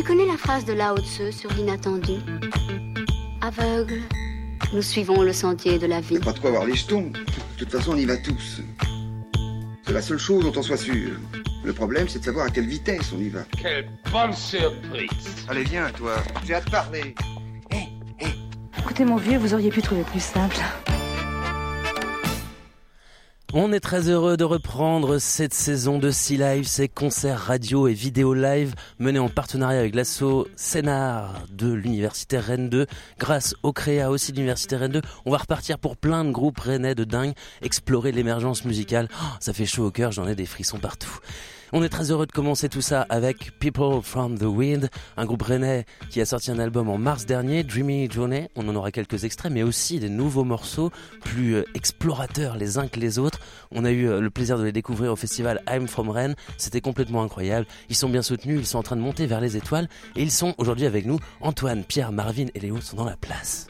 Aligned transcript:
Tu 0.00 0.06
connais 0.06 0.24
la 0.24 0.38
phrase 0.38 0.64
de 0.64 0.72
Lao 0.72 0.96
Tzu 0.96 1.30
sur 1.30 1.52
l'inattendu 1.52 2.14
Aveugle, 3.42 4.00
nous 4.72 4.80
suivons 4.80 5.20
le 5.20 5.34
sentier 5.34 5.78
de 5.78 5.86
la 5.86 6.00
vie. 6.00 6.18
pas 6.18 6.32
de 6.32 6.38
quoi 6.38 6.48
avoir 6.48 6.64
les 6.64 6.74
jetons. 6.74 7.10
De 7.12 7.58
toute 7.58 7.70
façon, 7.70 7.92
on 7.92 7.96
y 7.96 8.06
va 8.06 8.16
tous. 8.16 8.62
C'est 9.86 9.92
la 9.92 10.00
seule 10.00 10.16
chose 10.16 10.42
dont 10.42 10.58
on 10.58 10.62
soit 10.62 10.78
sûr. 10.78 11.10
Le 11.62 11.72
problème, 11.74 12.08
c'est 12.08 12.20
de 12.20 12.24
savoir 12.24 12.46
à 12.46 12.48
quelle 12.48 12.66
vitesse 12.66 13.12
on 13.14 13.18
y 13.18 13.28
va. 13.28 13.40
Quelle 13.60 13.90
bonne 14.10 14.32
surprise 14.32 15.10
Allez, 15.50 15.64
viens, 15.64 15.90
toi. 15.90 16.14
J'ai 16.46 16.54
hâte 16.54 16.64
de 16.64 16.70
parler. 16.70 17.14
Écoutez, 18.78 19.04
mon 19.04 19.16
vieux, 19.16 19.36
vous 19.36 19.52
auriez 19.52 19.68
pu 19.68 19.82
trouver 19.82 20.04
plus 20.04 20.22
simple. 20.22 20.56
On 23.52 23.72
est 23.72 23.80
très 23.80 24.08
heureux 24.08 24.36
de 24.36 24.44
reprendre 24.44 25.18
cette 25.18 25.54
saison 25.54 25.98
de 25.98 26.12
Sea 26.12 26.36
Live, 26.36 26.68
ces 26.68 26.86
concerts 26.86 27.40
radio 27.40 27.88
et 27.88 27.94
vidéo 27.94 28.32
live 28.32 28.76
menés 29.00 29.18
en 29.18 29.28
partenariat 29.28 29.80
avec 29.80 29.96
l'asso 29.96 30.46
Scénar 30.54 31.34
de 31.50 31.72
l'Université 31.72 32.38
Rennes 32.38 32.68
2. 32.68 32.86
Grâce 33.18 33.56
au 33.64 33.72
créa 33.72 34.08
aussi 34.08 34.30
de 34.30 34.36
l'Université 34.36 34.76
Rennes 34.76 34.92
2, 34.92 35.02
on 35.26 35.32
va 35.32 35.38
repartir 35.38 35.80
pour 35.80 35.96
plein 35.96 36.24
de 36.24 36.30
groupes 36.30 36.60
rennais 36.60 36.94
de 36.94 37.02
dingue, 37.02 37.32
explorer 37.60 38.12
l'émergence 38.12 38.64
musicale. 38.64 39.08
Oh, 39.20 39.24
ça 39.40 39.52
fait 39.52 39.66
chaud 39.66 39.86
au 39.86 39.90
cœur, 39.90 40.12
j'en 40.12 40.28
ai 40.28 40.36
des 40.36 40.46
frissons 40.46 40.78
partout. 40.78 41.18
On 41.72 41.84
est 41.84 41.88
très 41.88 42.10
heureux 42.10 42.26
de 42.26 42.32
commencer 42.32 42.68
tout 42.68 42.80
ça 42.80 43.06
avec 43.08 43.56
People 43.60 44.02
from 44.02 44.36
the 44.36 44.42
Wind, 44.42 44.90
un 45.16 45.24
groupe 45.24 45.42
rennais 45.42 45.84
qui 46.10 46.20
a 46.20 46.26
sorti 46.26 46.50
un 46.50 46.58
album 46.58 46.88
en 46.88 46.98
mars 46.98 47.26
dernier, 47.26 47.62
Dreamy 47.62 48.10
Journey. 48.10 48.48
On 48.56 48.68
en 48.68 48.74
aura 48.74 48.90
quelques 48.90 49.22
extraits, 49.22 49.52
mais 49.52 49.62
aussi 49.62 50.00
des 50.00 50.08
nouveaux 50.08 50.42
morceaux 50.42 50.90
plus 51.22 51.54
euh, 51.54 51.64
explorateurs 51.74 52.56
les 52.56 52.78
uns 52.78 52.88
que 52.88 52.98
les 52.98 53.20
autres. 53.20 53.38
On 53.70 53.84
a 53.84 53.92
eu 53.92 54.08
euh, 54.08 54.20
le 54.20 54.30
plaisir 54.30 54.58
de 54.58 54.64
les 54.64 54.72
découvrir 54.72 55.12
au 55.12 55.16
festival 55.16 55.62
I'm 55.70 55.86
from 55.86 56.10
Rennes. 56.10 56.34
C'était 56.56 56.80
complètement 56.80 57.22
incroyable. 57.22 57.66
Ils 57.88 57.96
sont 57.96 58.08
bien 58.08 58.22
soutenus, 58.22 58.58
ils 58.58 58.66
sont 58.66 58.78
en 58.78 58.82
train 58.82 58.96
de 58.96 59.02
monter 59.02 59.26
vers 59.26 59.40
les 59.40 59.56
étoiles 59.56 59.88
et 60.16 60.22
ils 60.22 60.32
sont 60.32 60.56
aujourd'hui 60.58 60.86
avec 60.86 61.06
nous. 61.06 61.20
Antoine, 61.40 61.84
Pierre, 61.84 62.10
Marvin 62.10 62.46
et 62.52 62.60
Léo 62.60 62.80
sont 62.80 62.96
dans 62.96 63.04
la 63.04 63.16
place. 63.16 63.68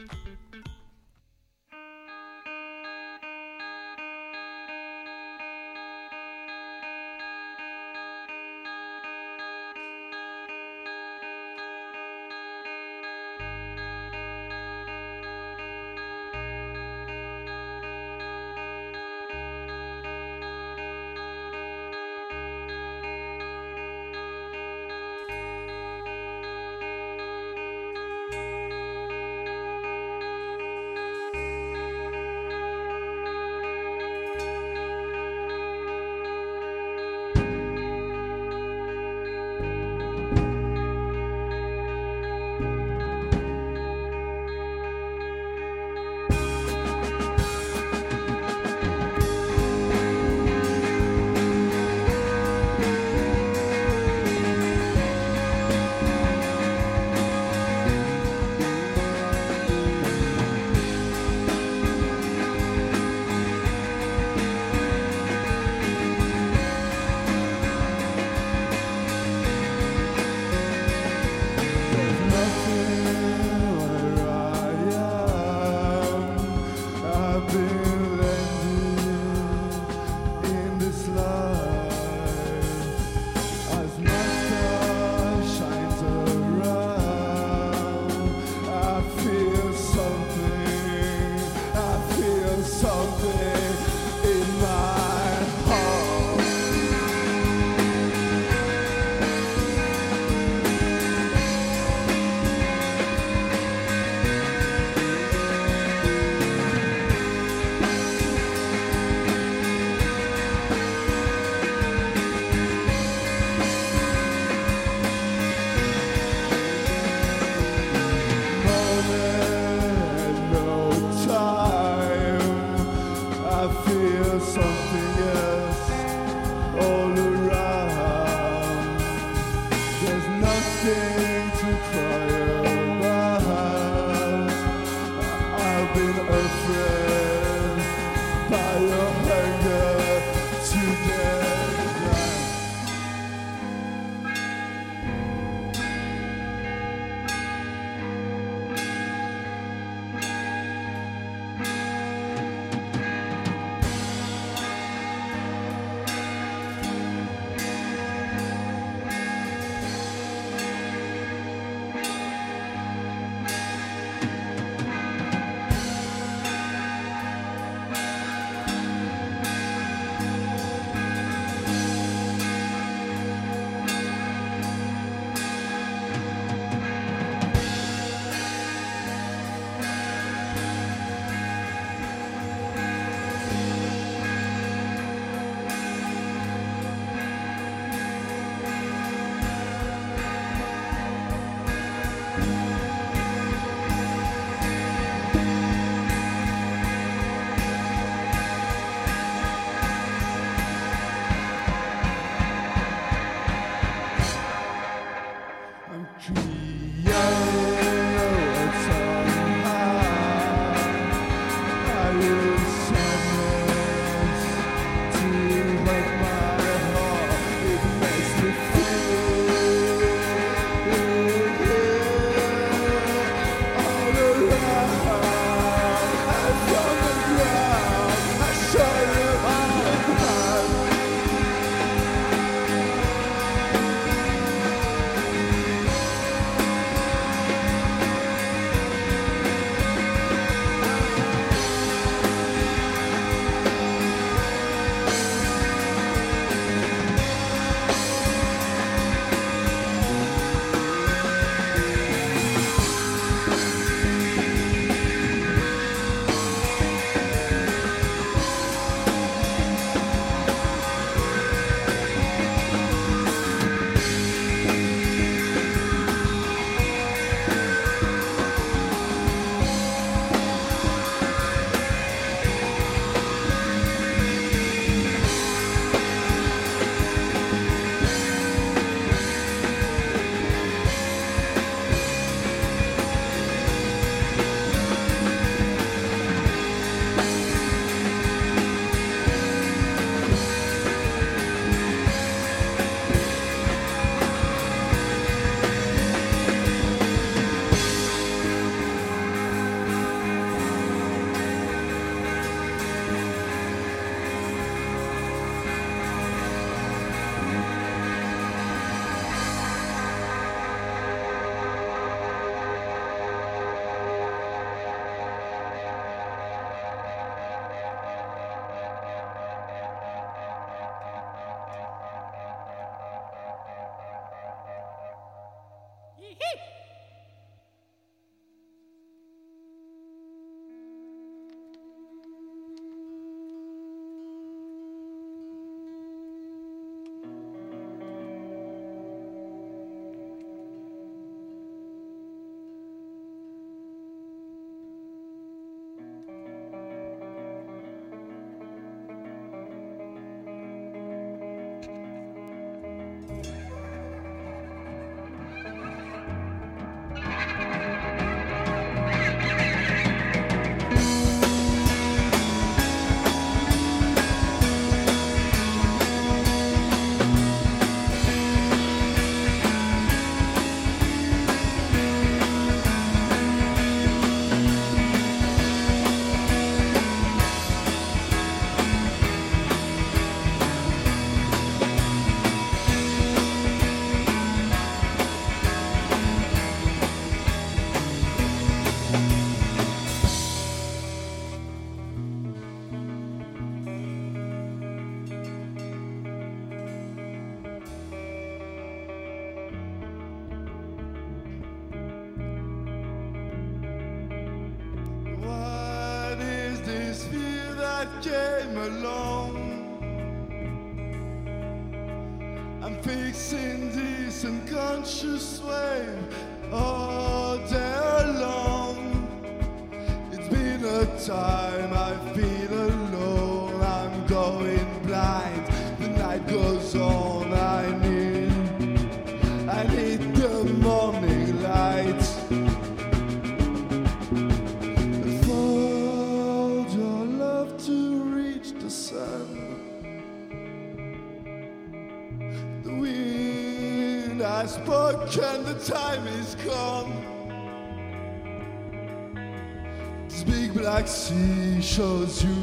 she 451.31 451.81
shows 451.81 452.43
you 452.43 452.60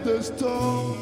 let 0.00 0.16
the 0.16 0.22
storm. 0.22 0.98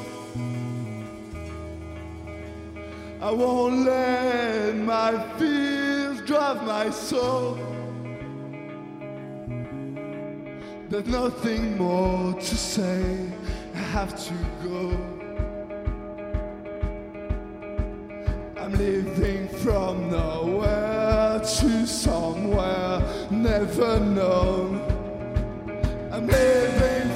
I 3.21 3.31
won't 3.31 3.85
let 3.85 4.77
my 4.77 5.13
fears 5.39 6.21
drive 6.23 6.65
my 6.65 6.91
soul. 6.91 7.59
There's 10.89 11.07
nothing 11.07 11.77
more 11.77 12.33
to 12.35 12.57
say. 12.57 13.27
I 13.75 13.79
have 13.79 14.17
to 14.27 14.35
go. 14.65 14.91
I'm 18.57 18.73
living 18.73 19.49
from 19.49 20.11
nowhere 20.11 21.41
to 21.41 21.87
somewhere 21.87 23.03
never 23.31 24.01
known. 24.01 24.81
I'm 26.13 26.27
living. 26.27 27.08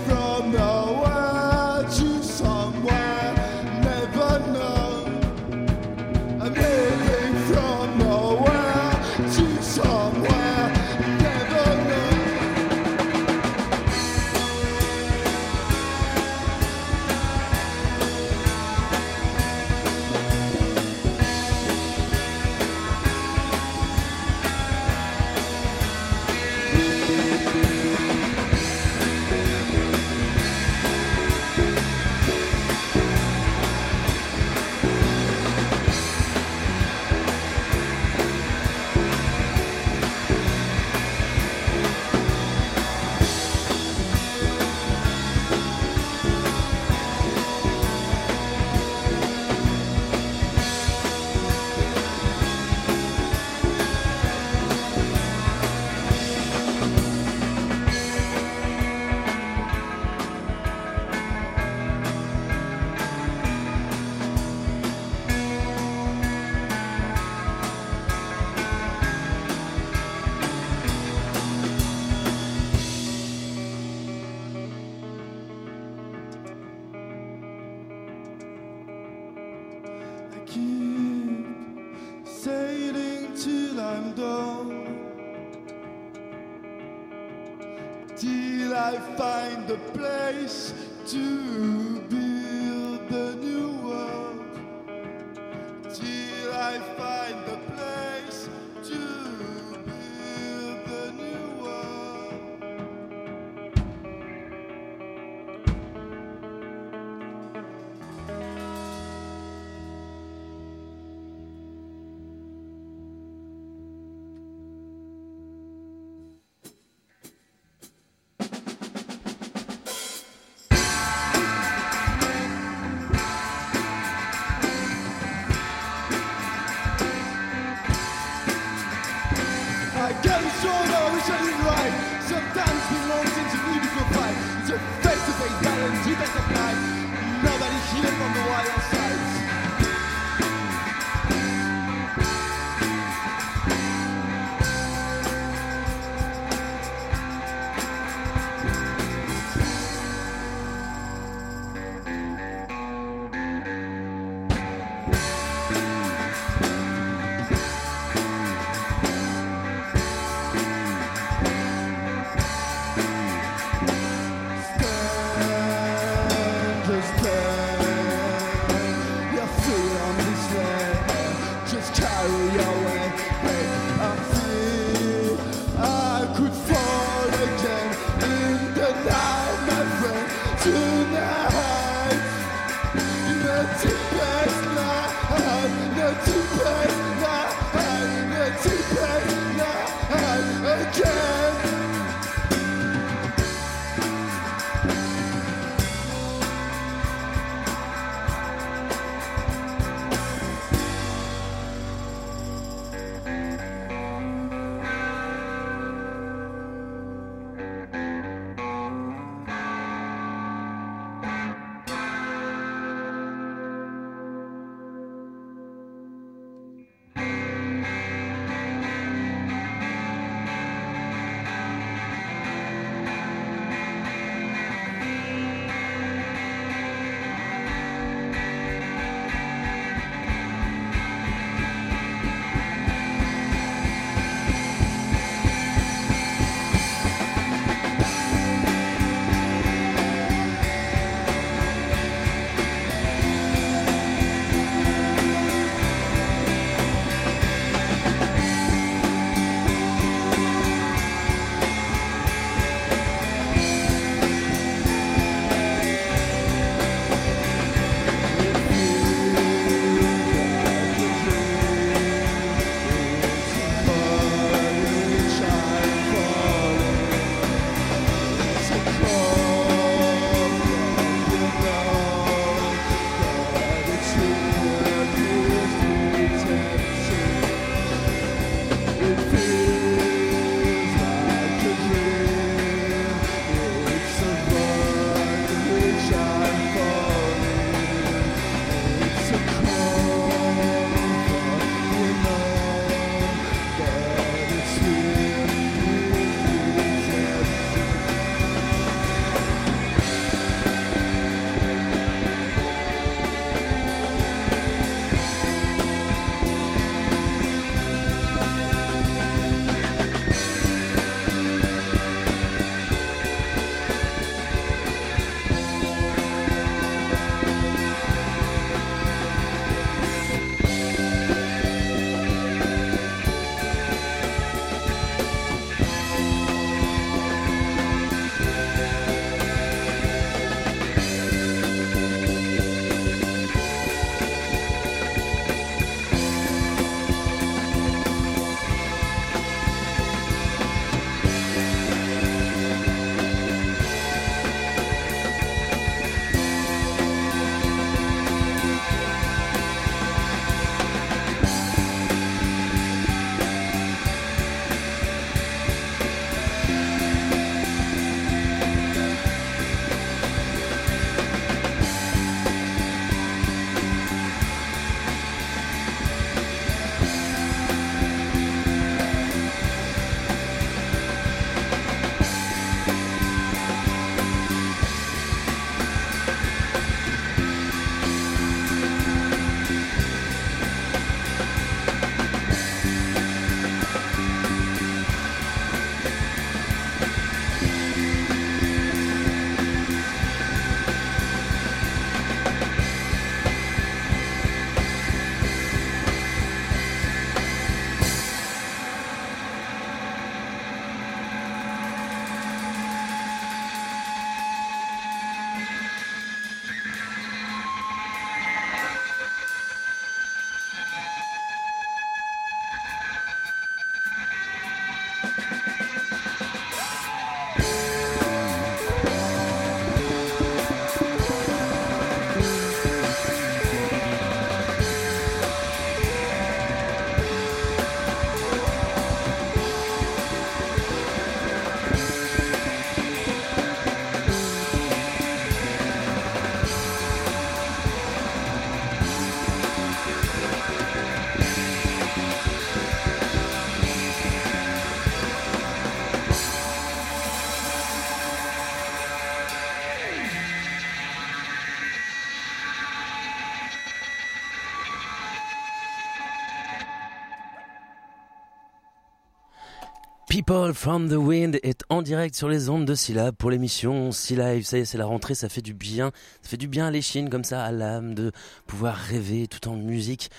People 460.45 460.75
from 460.75 461.09
the 461.09 461.13
Wind 461.13 461.61
est 461.63 461.85
en 461.89 462.03
direct 462.03 462.35
sur 462.35 462.49
les 462.49 462.69
ondes 462.69 462.85
de 462.85 462.97
Syllab 462.97 463.37
pour 463.37 463.49
l'émission 463.49 464.11
Syllab. 464.11 464.63
Ça 464.63 464.77
y 464.77 464.81
est, 464.81 464.85
c'est 464.85 464.99
la 464.99 465.05
rentrée, 465.05 465.37
ça 465.37 465.49
fait 465.49 465.63
du 465.63 465.73
bien. 465.73 466.11
Ça 466.43 466.49
fait 466.49 466.57
du 466.57 466.67
bien 466.67 466.87
à 466.87 466.91
l'échine 466.91 467.31
comme 467.31 467.45
ça, 467.45 467.63
à 467.63 467.71
l'âme, 467.71 468.15
de 468.15 468.33
pouvoir 468.67 468.97
rêver 468.97 469.47
tout 469.47 469.69
en 469.69 469.77
musique. 469.77 470.31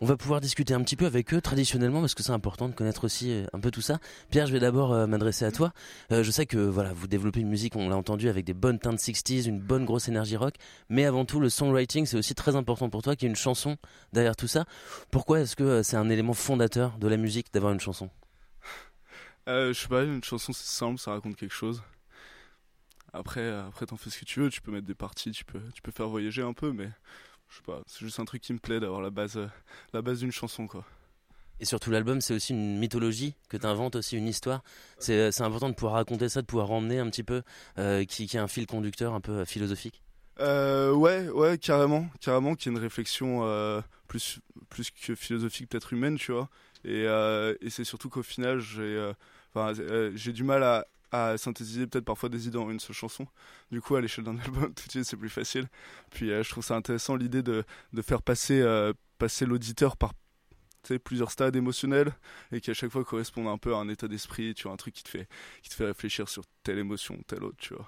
On 0.00 0.06
va 0.06 0.16
pouvoir 0.16 0.40
discuter 0.40 0.72
un 0.72 0.80
petit 0.80 0.96
peu 0.96 1.04
avec 1.04 1.34
eux 1.34 1.42
traditionnellement 1.42 2.00
parce 2.00 2.14
que 2.14 2.22
c'est 2.22 2.32
important 2.32 2.70
de 2.70 2.74
connaître 2.74 3.04
aussi 3.04 3.32
euh, 3.32 3.44
un 3.52 3.60
peu 3.60 3.70
tout 3.70 3.82
ça. 3.82 3.98
Pierre, 4.30 4.46
je 4.46 4.52
vais 4.52 4.60
d'abord 4.60 4.94
euh, 4.94 5.06
m'adresser 5.06 5.44
à 5.44 5.52
toi. 5.52 5.74
Euh, 6.10 6.22
je 6.22 6.30
sais 6.30 6.46
que 6.46 6.56
voilà, 6.56 6.94
vous 6.94 7.06
développez 7.06 7.40
une 7.40 7.50
musique, 7.50 7.76
on 7.76 7.90
l'a 7.90 7.96
entendu, 7.96 8.30
avec 8.30 8.46
des 8.46 8.54
bonnes 8.54 8.78
teintes 8.78 8.98
60s, 8.98 9.46
une 9.46 9.60
bonne 9.60 9.84
grosse 9.84 10.08
énergie 10.08 10.38
rock, 10.38 10.54
mais 10.88 11.04
avant 11.04 11.26
tout, 11.26 11.38
le 11.38 11.50
songwriting, 11.50 12.06
c'est 12.06 12.16
aussi 12.16 12.34
très 12.34 12.56
important 12.56 12.88
pour 12.88 13.02
toi 13.02 13.14
qu'il 13.14 13.26
y 13.26 13.28
ait 13.28 13.32
une 13.32 13.36
chanson 13.36 13.76
derrière 14.14 14.36
tout 14.36 14.48
ça. 14.48 14.64
Pourquoi 15.10 15.40
est-ce 15.40 15.54
que 15.54 15.82
c'est 15.82 15.98
un 15.98 16.08
élément 16.08 16.32
fondateur 16.32 16.96
de 16.98 17.08
la 17.08 17.18
musique 17.18 17.48
d'avoir 17.52 17.74
une 17.74 17.80
chanson? 17.80 18.08
Euh, 19.48 19.72
je 19.72 19.80
sais 19.80 19.88
pas, 19.88 20.04
une 20.04 20.22
chanson 20.22 20.52
c'est 20.52 20.66
simple, 20.66 20.98
ça 20.98 21.12
raconte 21.12 21.36
quelque 21.36 21.54
chose. 21.54 21.82
Après, 23.12 23.48
après 23.50 23.86
t'en 23.86 23.96
fais 23.96 24.10
ce 24.10 24.18
que 24.20 24.24
tu 24.24 24.40
veux, 24.40 24.50
tu 24.50 24.60
peux 24.60 24.70
mettre 24.70 24.86
des 24.86 24.94
parties, 24.94 25.32
tu 25.32 25.44
peux, 25.44 25.60
tu 25.74 25.82
peux 25.82 25.90
faire 25.92 26.08
voyager 26.08 26.42
un 26.42 26.52
peu, 26.52 26.72
mais 26.72 26.90
je 27.48 27.56
sais 27.56 27.62
pas, 27.62 27.82
c'est 27.86 28.00
juste 28.00 28.20
un 28.20 28.24
truc 28.24 28.42
qui 28.42 28.52
me 28.52 28.58
plaît 28.58 28.80
d'avoir 28.80 29.00
la 29.00 29.10
base, 29.10 29.38
la 29.92 30.02
base 30.02 30.20
d'une 30.20 30.32
chanson 30.32 30.66
quoi. 30.66 30.84
Et 31.60 31.66
surtout 31.66 31.90
l'album, 31.90 32.22
c'est 32.22 32.34
aussi 32.34 32.54
une 32.54 32.78
mythologie 32.78 33.34
que 33.50 33.58
tu 33.58 33.66
inventes, 33.66 33.96
aussi 33.96 34.16
une 34.16 34.28
histoire. 34.28 34.62
C'est, 34.98 35.30
c'est 35.30 35.42
important 35.42 35.68
de 35.68 35.74
pouvoir 35.74 35.92
raconter 35.94 36.30
ça, 36.30 36.40
de 36.40 36.46
pouvoir 36.46 36.70
emmener 36.70 36.98
un 36.98 37.10
petit 37.10 37.22
peu, 37.22 37.42
euh, 37.78 38.04
qui, 38.06 38.26
qui 38.26 38.38
a 38.38 38.42
un 38.42 38.48
fil 38.48 38.66
conducteur 38.66 39.12
un 39.12 39.20
peu 39.20 39.32
euh, 39.32 39.44
philosophique. 39.44 40.02
Euh, 40.40 40.92
ouais, 40.92 41.28
ouais, 41.28 41.58
carrément, 41.58 42.08
carrément, 42.20 42.54
qui 42.54 42.70
a 42.70 42.72
une 42.72 42.78
réflexion 42.78 43.44
euh, 43.44 43.82
plus, 44.08 44.40
plus 44.70 44.90
que 44.90 45.14
philosophique, 45.14 45.68
peut-être 45.68 45.92
humaine, 45.92 46.16
tu 46.16 46.32
vois. 46.32 46.48
Et, 46.84 47.04
euh, 47.06 47.54
et 47.60 47.70
c'est 47.70 47.84
surtout 47.84 48.08
qu'au 48.08 48.22
final, 48.22 48.60
j'ai, 48.60 48.82
euh, 48.82 49.12
euh, 49.56 50.10
du 50.12 50.44
mal 50.44 50.62
à, 51.12 51.36
synthétiser 51.38 51.86
peut-être 51.88 52.04
parfois 52.04 52.28
des 52.28 52.46
idées 52.46 52.58
en 52.58 52.70
une 52.70 52.80
seule 52.80 52.94
chanson. 52.94 53.26
Du 53.72 53.80
coup, 53.80 53.96
à 53.96 54.00
l'échelle 54.00 54.24
d'un 54.24 54.38
album, 54.44 54.72
tout 54.74 54.86
de 54.86 54.90
suite, 54.90 55.04
c'est 55.04 55.16
plus 55.16 55.28
facile. 55.28 55.68
Puis, 56.10 56.30
euh, 56.30 56.42
je 56.42 56.50
trouve 56.50 56.64
ça 56.64 56.76
intéressant 56.76 57.16
l'idée 57.16 57.42
de, 57.42 57.64
faire 58.02 58.22
passer, 58.22 58.62
l'auditeur 59.42 59.96
par 59.96 60.12
plusieurs 61.04 61.30
stades 61.30 61.56
émotionnels 61.56 62.12
et 62.52 62.60
qui 62.60 62.70
à 62.70 62.74
chaque 62.74 62.90
fois 62.90 63.04
correspondent 63.04 63.48
un 63.48 63.58
peu 63.58 63.74
à 63.74 63.78
un 63.78 63.88
état 63.88 64.08
d'esprit, 64.08 64.54
un 64.64 64.76
truc 64.76 64.94
qui 64.94 65.02
te 65.02 65.10
fait, 65.10 65.28
qui 65.62 65.68
te 65.68 65.74
fait 65.74 65.86
réfléchir 65.86 66.28
sur 66.28 66.42
telle 66.62 66.78
émotion 66.78 67.18
telle 67.26 67.44
autre, 67.44 67.58
tu 67.58 67.74
vois. 67.74 67.86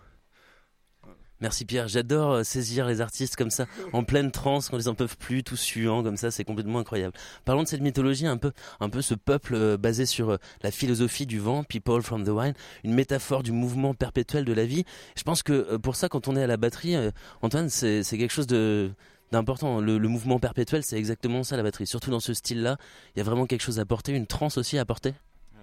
Merci 1.42 1.64
Pierre, 1.64 1.88
j'adore 1.88 2.30
euh, 2.30 2.42
saisir 2.44 2.86
les 2.86 3.00
artistes 3.00 3.34
comme 3.34 3.50
ça, 3.50 3.66
en 3.92 4.04
pleine 4.04 4.30
transe, 4.30 4.68
quand 4.68 4.78
ils 4.78 4.88
en 4.88 4.94
peuvent 4.94 5.18
plus, 5.18 5.42
tout 5.42 5.56
suant 5.56 6.04
comme 6.04 6.16
ça, 6.16 6.30
c'est 6.30 6.44
complètement 6.44 6.78
incroyable. 6.78 7.14
Parlons 7.44 7.64
de 7.64 7.68
cette 7.68 7.80
mythologie, 7.80 8.28
un 8.28 8.36
peu, 8.36 8.52
un 8.78 8.88
peu 8.88 9.02
ce 9.02 9.14
peuple 9.14 9.56
euh, 9.56 9.76
basé 9.76 10.06
sur 10.06 10.30
euh, 10.30 10.36
la 10.62 10.70
philosophie 10.70 11.26
du 11.26 11.40
vent, 11.40 11.64
People 11.64 12.00
from 12.00 12.22
the 12.22 12.28
Wine, 12.28 12.54
une 12.84 12.94
métaphore 12.94 13.42
du 13.42 13.50
mouvement 13.50 13.92
perpétuel 13.92 14.44
de 14.44 14.52
la 14.52 14.64
vie. 14.64 14.84
Je 15.16 15.24
pense 15.24 15.42
que 15.42 15.76
pour 15.78 15.96
ça, 15.96 16.08
quand 16.08 16.28
on 16.28 16.36
est 16.36 16.44
à 16.44 16.46
la 16.46 16.56
batterie, 16.56 16.94
Antoine, 17.42 17.68
c'est 17.70 18.04
quelque 18.04 18.30
chose 18.30 18.46
d'important. 18.46 19.80
Le, 19.80 19.98
le 19.98 20.08
mouvement 20.08 20.38
perpétuel, 20.38 20.84
c'est 20.84 20.96
exactement 20.96 21.42
ça 21.42 21.56
la 21.56 21.64
batterie. 21.64 21.88
Surtout 21.88 22.12
dans 22.12 22.20
ce 22.20 22.34
style-là, 22.34 22.76
il 23.16 23.18
y 23.18 23.20
a 23.20 23.24
vraiment 23.24 23.46
quelque 23.46 23.62
chose 23.62 23.80
à 23.80 23.84
porter, 23.84 24.12
une 24.12 24.28
transe 24.28 24.58
aussi 24.58 24.78
à 24.78 24.84
porter. 24.84 25.12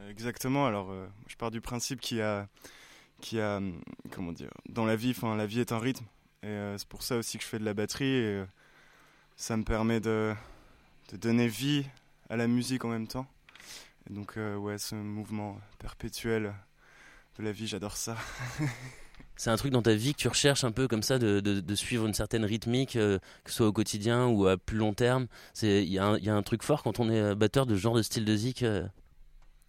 Exactement. 0.09 0.65
Alors, 0.65 0.93
je 1.27 1.37
pars 1.37 1.51
du 1.51 1.61
principe 1.61 2.01
qu'il 2.01 2.17
y 2.17 2.21
a, 2.21 2.49
qu'il 3.21 3.39
y 3.39 3.41
a, 3.41 3.57
hum, 3.57 3.81
comment 4.11 4.31
dire, 4.31 4.49
dans 4.69 4.85
la 4.85 4.95
vie, 4.95 5.11
enfin, 5.11 5.35
la 5.35 5.45
vie 5.45 5.59
est 5.59 5.71
un 5.71 5.79
rythme, 5.79 6.05
et 6.43 6.47
euh, 6.47 6.77
c'est 6.77 6.87
pour 6.87 7.03
ça 7.03 7.17
aussi 7.17 7.37
que 7.37 7.43
je 7.43 7.49
fais 7.49 7.59
de 7.59 7.65
la 7.65 7.73
batterie. 7.73 8.05
Et, 8.05 8.25
euh, 8.39 8.45
ça 9.37 9.57
me 9.57 9.63
permet 9.63 9.99
de, 10.01 10.33
de 11.11 11.17
donner 11.17 11.47
vie 11.47 11.85
à 12.29 12.37
la 12.37 12.47
musique 12.47 12.85
en 12.85 12.89
même 12.89 13.07
temps. 13.07 13.27
Et 14.09 14.13
donc, 14.13 14.37
euh, 14.37 14.55
ouais, 14.57 14.77
ce 14.77 14.95
mouvement 14.95 15.59
perpétuel 15.79 16.53
de 17.39 17.43
la 17.43 17.51
vie, 17.51 17.67
j'adore 17.67 17.97
ça. 17.97 18.17
C'est 19.35 19.49
un 19.49 19.55
truc 19.55 19.71
dans 19.71 19.81
ta 19.81 19.93
vie 19.95 20.13
que 20.13 20.19
tu 20.19 20.27
recherches 20.27 20.65
un 20.65 20.71
peu 20.71 20.87
comme 20.89 21.01
ça, 21.03 21.17
de, 21.17 21.39
de, 21.39 21.61
de 21.61 21.75
suivre 21.75 22.05
une 22.05 22.13
certaine 22.13 22.43
rythmique, 22.43 22.91
que 22.93 23.19
ce 23.45 23.53
soit 23.53 23.67
au 23.67 23.71
quotidien 23.73 24.27
ou 24.27 24.47
à 24.47 24.57
plus 24.57 24.77
long 24.77 24.93
terme? 24.93 25.27
Il 25.61 25.83
y, 25.85 25.97
a 25.97 26.05
un- 26.05 26.17
il 26.17 26.25
y 26.25 26.29
a 26.29 26.35
un 26.35 26.41
truc 26.43 26.61
fort 26.61 26.83
quand 26.83 26.99
on 26.99 27.09
est 27.09 27.35
batteur 27.35 27.65
de 27.65 27.75
ce 27.75 27.79
genre 27.79 27.95
de 27.95 28.01
style 28.01 28.25
de 28.25 28.35
zik. 28.35 28.65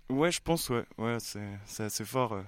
Ouais, 0.08 0.32
je 0.32 0.40
pense, 0.40 0.68
ouais, 0.70 0.84
ouais, 0.98 1.18
c'est, 1.20 1.48
c'est 1.66 1.84
assez 1.84 2.04
fort. 2.04 2.42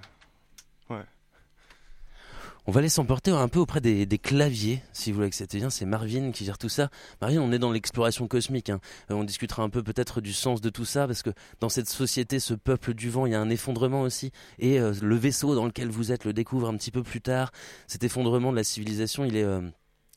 On 2.65 2.71
va 2.71 2.79
aller 2.79 2.87
s'emporter 2.87 3.29
un 3.29 3.49
peu 3.49 3.59
auprès 3.59 3.81
des, 3.81 4.05
des 4.05 4.17
claviers, 4.17 4.81
si 4.93 5.11
vous 5.11 5.19
l'acceptez 5.19 5.57
bien. 5.57 5.69
C'est 5.69 5.85
Marvin 5.85 6.31
qui 6.31 6.45
gère 6.45 6.57
tout 6.57 6.69
ça. 6.69 6.89
Marvin, 7.19 7.41
on 7.41 7.51
est 7.51 7.59
dans 7.59 7.73
l'exploration 7.73 8.25
cosmique. 8.29 8.69
hein. 8.69 8.79
Euh, 9.11 9.15
on 9.15 9.25
discutera 9.25 9.63
un 9.63 9.69
peu 9.69 9.83
peut-être 9.83 10.21
du 10.21 10.31
sens 10.31 10.61
de 10.61 10.69
tout 10.69 10.85
ça, 10.85 11.05
parce 11.05 11.23
que 11.23 11.31
dans 11.59 11.67
cette 11.67 11.89
société, 11.89 12.39
ce 12.39 12.53
peuple 12.53 12.93
du 12.93 13.09
vent, 13.09 13.25
il 13.25 13.33
y 13.33 13.35
a 13.35 13.41
un 13.41 13.49
effondrement 13.49 14.01
aussi. 14.03 14.31
Et 14.59 14.79
euh, 14.79 14.93
le 15.01 15.15
vaisseau 15.17 15.55
dans 15.55 15.65
lequel 15.65 15.89
vous 15.89 16.13
êtes 16.13 16.23
le 16.23 16.31
découvre 16.31 16.69
un 16.69 16.77
petit 16.77 16.91
peu 16.91 17.03
plus 17.03 17.19
tard. 17.19 17.51
Cet 17.85 18.05
effondrement 18.05 18.51
de 18.51 18.55
la 18.55 18.63
civilisation, 18.63 19.25
il 19.25 19.35
est... 19.35 19.43
euh, 19.43 19.59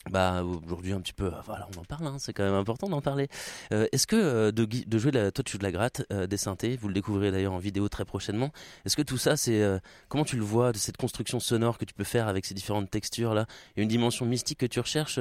bah 0.09 0.43
aujourd'hui 0.43 0.93
un 0.93 1.01
petit 1.01 1.13
peu, 1.13 1.25
euh, 1.25 1.41
voilà, 1.45 1.67
on 1.75 1.81
en 1.81 1.83
parle, 1.83 2.07
hein, 2.07 2.17
c'est 2.19 2.33
quand 2.33 2.43
même 2.43 2.53
important 2.53 2.89
d'en 2.89 3.01
parler. 3.01 3.27
Euh, 3.71 3.87
Est-ce 3.91 4.07
que 4.07 4.15
euh, 4.15 4.51
de, 4.51 4.65
de 4.65 4.97
jouer 4.97 5.11
de 5.11 5.19
la, 5.19 5.31
toi 5.31 5.43
tu 5.43 5.53
joues 5.53 5.57
de 5.57 5.63
la 5.63 5.71
gratte, 5.71 6.03
euh, 6.11 6.27
des 6.27 6.37
synthés, 6.37 6.77
vous 6.77 6.87
le 6.87 6.93
découvrirez 6.93 7.31
d'ailleurs 7.31 7.53
en 7.53 7.59
vidéo 7.59 7.89
très 7.89 8.05
prochainement. 8.05 8.51
Est-ce 8.85 8.95
que 8.95 9.01
tout 9.01 9.17
ça, 9.17 9.37
c'est 9.37 9.61
comment 10.07 10.25
tu 10.25 10.35
le 10.35 10.43
vois 10.43 10.71
de 10.71 10.77
cette 10.77 10.97
construction 10.97 11.39
sonore 11.39 11.77
que 11.77 11.85
tu 11.85 11.93
peux 11.93 12.03
faire 12.03 12.27
avec 12.27 12.45
ces 12.45 12.53
différentes 12.53 12.89
textures 12.89 13.33
là 13.33 13.45
a 13.77 13.81
une 13.81 13.87
dimension 13.87 14.25
mystique 14.25 14.59
que 14.59 14.65
tu 14.65 14.79
recherches 14.79 15.19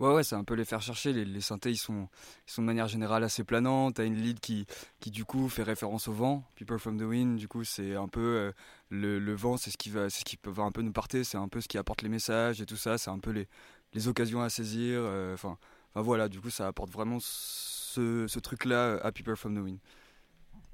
Ouais, 0.00 0.14
ouais, 0.14 0.22
c'est 0.22 0.36
un 0.36 0.44
peu 0.44 0.54
les 0.54 0.64
faire 0.64 0.80
chercher. 0.80 1.12
Les, 1.12 1.24
les 1.24 1.40
synthés, 1.40 1.72
ils 1.72 1.76
sont, 1.76 2.08
ils 2.46 2.52
sont 2.52 2.62
de 2.62 2.66
manière 2.66 2.86
générale 2.86 3.24
assez 3.24 3.42
planants. 3.42 3.90
T'as 3.90 4.04
une 4.04 4.14
lead 4.14 4.38
qui, 4.38 4.64
qui, 5.00 5.10
du 5.10 5.24
coup, 5.24 5.48
fait 5.48 5.64
référence 5.64 6.06
au 6.06 6.12
vent. 6.12 6.44
People 6.54 6.78
from 6.78 6.98
the 6.98 7.02
wind, 7.02 7.36
du 7.36 7.48
coup, 7.48 7.64
c'est 7.64 7.96
un 7.96 8.06
peu 8.06 8.52
le, 8.90 9.18
le 9.18 9.34
vent, 9.34 9.56
c'est 9.56 9.72
ce 9.72 9.76
qui 9.76 9.90
va, 9.90 10.08
c'est 10.08 10.20
ce 10.20 10.24
qui 10.24 10.36
peut 10.36 10.52
un 10.58 10.70
peu 10.70 10.82
nous 10.82 10.92
porter. 10.92 11.24
C'est 11.24 11.36
un 11.36 11.48
peu 11.48 11.60
ce 11.60 11.66
qui 11.66 11.78
apporte 11.78 12.02
les 12.02 12.08
messages 12.08 12.60
et 12.60 12.66
tout 12.66 12.76
ça. 12.76 12.96
C'est 12.96 13.10
un 13.10 13.18
peu 13.18 13.30
les, 13.32 13.48
les 13.94 14.08
occasions 14.08 14.42
à 14.42 14.48
saisir. 14.50 15.00
euh, 15.02 15.34
Enfin, 15.34 15.58
enfin 15.94 16.02
voilà, 16.02 16.28
du 16.28 16.40
coup, 16.40 16.50
ça 16.50 16.66
apporte 16.68 16.90
vraiment 16.90 17.18
ce, 17.20 18.26
ce 18.28 18.38
truc-là 18.38 18.98
à 19.02 19.12
People 19.12 19.36
from 19.36 19.54
the 19.56 19.60
wind. 19.64 19.78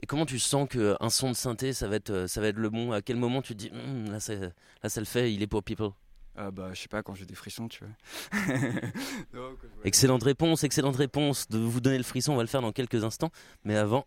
Et 0.02 0.06
comment 0.06 0.26
tu 0.26 0.38
sens 0.38 0.68
que 0.68 0.96
un 1.00 1.08
son 1.10 1.30
de 1.30 1.34
synthé, 1.36 1.72
ça 1.72 1.88
va 1.88 1.96
être, 1.96 2.10
euh, 2.10 2.26
ça 2.26 2.40
va 2.40 2.48
être 2.48 2.58
le 2.58 2.68
bon? 2.68 2.92
À 2.92 3.00
quel 3.02 3.16
moment 3.16 3.40
tu 3.42 3.54
te 3.54 3.58
dis, 3.58 3.70
Hum, 3.70 4.10
là, 4.10 4.20
c'est- 4.20 4.38
là, 4.82 4.88
ça 4.88 5.00
le 5.00 5.06
fait, 5.06 5.32
il 5.32 5.42
est 5.42 5.46
pour 5.46 5.62
people? 5.62 5.90
Ah 6.36 6.50
bah, 6.50 6.70
je 6.74 6.80
sais 6.82 6.88
pas, 6.88 7.02
quand 7.02 7.14
j'ai 7.14 7.26
des 7.26 7.36
frissons, 7.36 7.68
tu 7.68 7.84
vois. 7.84 7.94
Excellente 9.84 10.22
réponse, 10.24 10.64
excellente 10.64 10.96
réponse. 10.96 11.48
De 11.48 11.58
vous 11.58 11.80
donner 11.80 11.96
le 11.98 12.02
frisson, 12.04 12.32
on 12.32 12.36
va 12.36 12.42
le 12.42 12.48
faire 12.48 12.60
dans 12.62 12.72
quelques 12.72 13.04
instants. 13.04 13.30
Mais 13.64 13.76
avant, 13.76 14.06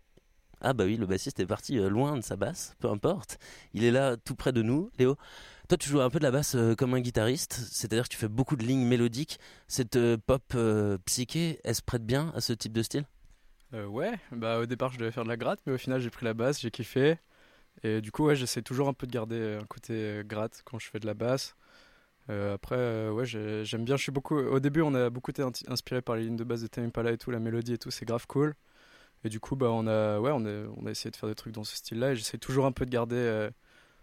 ah 0.60 0.72
bah 0.72 0.84
oui, 0.84 0.96
le 0.96 1.06
bassiste 1.06 1.40
est 1.40 1.46
parti 1.46 1.78
euh, 1.78 1.88
loin 1.88 2.16
de 2.16 2.22
sa 2.22 2.36
basse, 2.36 2.74
peu 2.80 2.88
importe. 2.88 3.38
Il 3.74 3.84
est 3.84 3.90
là, 3.90 4.16
tout 4.16 4.34
près 4.34 4.52
de 4.52 4.62
nous, 4.62 4.90
Léo. 4.98 5.16
Toi, 5.68 5.78
tu 5.78 5.88
joues 5.90 6.00
un 6.00 6.10
peu 6.10 6.18
de 6.18 6.24
la 6.24 6.30
basse 6.32 6.54
euh, 6.56 6.74
comme 6.74 6.94
un 6.94 7.00
guitariste, 7.00 7.54
c'est-à-dire 7.72 8.04
que 8.04 8.10
tu 8.14 8.18
fais 8.18 8.28
beaucoup 8.28 8.56
de 8.56 8.64
lignes 8.64 8.86
mélodiques. 8.86 9.38
Cette 9.68 9.96
euh, 9.96 10.16
pop 10.18 10.56
psyché, 11.06 11.60
elle 11.64 11.74
se 11.74 11.82
prête 11.82 12.06
bien 12.06 12.32
à 12.36 12.40
ce 12.40 12.52
type 12.54 12.72
de 12.72 12.82
style? 12.82 13.06
Ouais, 13.72 14.18
bah 14.32 14.60
au 14.60 14.66
départ 14.66 14.92
je 14.92 14.98
devais 14.98 15.10
faire 15.12 15.24
de 15.24 15.28
la 15.28 15.36
gratte, 15.36 15.60
mais 15.66 15.74
au 15.74 15.78
final 15.78 16.00
j'ai 16.00 16.08
pris 16.08 16.24
la 16.24 16.32
basse, 16.32 16.60
j'ai 16.60 16.70
kiffé. 16.70 17.18
Et 17.84 18.00
du 18.02 18.12
coup, 18.12 18.26
ouais, 18.26 18.36
j'essaie 18.36 18.62
toujours 18.62 18.88
un 18.88 18.94
peu 18.94 19.06
de 19.06 19.12
garder 19.12 19.58
un 19.60 19.66
côté 19.66 20.22
gratte 20.26 20.62
quand 20.64 20.78
je 20.80 20.88
fais 20.90 21.00
de 21.00 21.06
la 21.06 21.14
basse. 21.14 21.56
Après, 22.28 23.08
ouais, 23.10 23.26
j'ai- 23.26 23.64
j'aime 23.64 23.84
bien, 23.84 23.96
je 23.96 24.02
suis 24.02 24.12
beaucoup. 24.12 24.36
Au 24.38 24.60
début, 24.60 24.82
on 24.82 24.94
a 24.94 25.10
beaucoup 25.10 25.30
été 25.30 25.42
inspiré 25.68 26.02
par 26.02 26.16
les 26.16 26.24
lignes 26.24 26.36
de 26.36 26.44
basse 26.44 26.62
de 26.62 26.66
Tame 26.68 26.90
et 27.08 27.18
tout, 27.18 27.30
la 27.30 27.38
mélodie 27.40 27.74
et 27.74 27.78
tout, 27.78 27.90
c'est 27.90 28.04
grave 28.06 28.26
cool. 28.26 28.54
Et 29.24 29.28
du 29.28 29.40
coup, 29.40 29.56
bah, 29.56 29.68
on 29.70 29.86
a, 29.86 30.18
ouais, 30.20 30.30
on 30.32 30.44
a, 30.46 30.68
on 30.76 30.86
a 30.86 30.90
essayé 30.90 31.10
de 31.10 31.16
faire 31.16 31.28
des 31.28 31.34
trucs 31.34 31.52
dans 31.54 31.64
ce 31.64 31.76
style-là, 31.76 32.12
et 32.12 32.16
j'essaie 32.16 32.38
toujours 32.38 32.66
un 32.66 32.72
peu 32.72 32.86
de 32.86 32.90
garder 32.90 33.16
euh, 33.16 33.50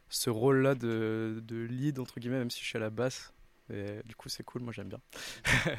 ce 0.10 0.30
rôle-là 0.30 0.76
de, 0.76 1.42
de 1.46 1.64
lead, 1.64 2.00
entre 2.00 2.20
guillemets, 2.20 2.40
même 2.40 2.52
si 2.52 2.62
je 2.62 2.66
suis 2.66 2.78
à 2.78 2.82
la 2.82 2.90
basse. 2.90 3.34
Et 3.74 4.02
du 4.06 4.16
coup, 4.16 4.30
c'est 4.30 4.44
cool, 4.44 4.62
moi 4.62 4.74
j'aime 4.74 4.90
bien. 4.90 5.00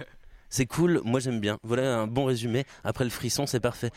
C'est 0.48 0.66
cool, 0.66 1.00
moi 1.04 1.20
j'aime 1.20 1.40
bien. 1.40 1.58
Voilà 1.64 1.98
un 1.98 2.06
bon 2.06 2.24
résumé. 2.24 2.64
Après 2.84 3.04
le 3.04 3.10
frisson, 3.10 3.46
c'est 3.46 3.60
parfait. 3.60 3.90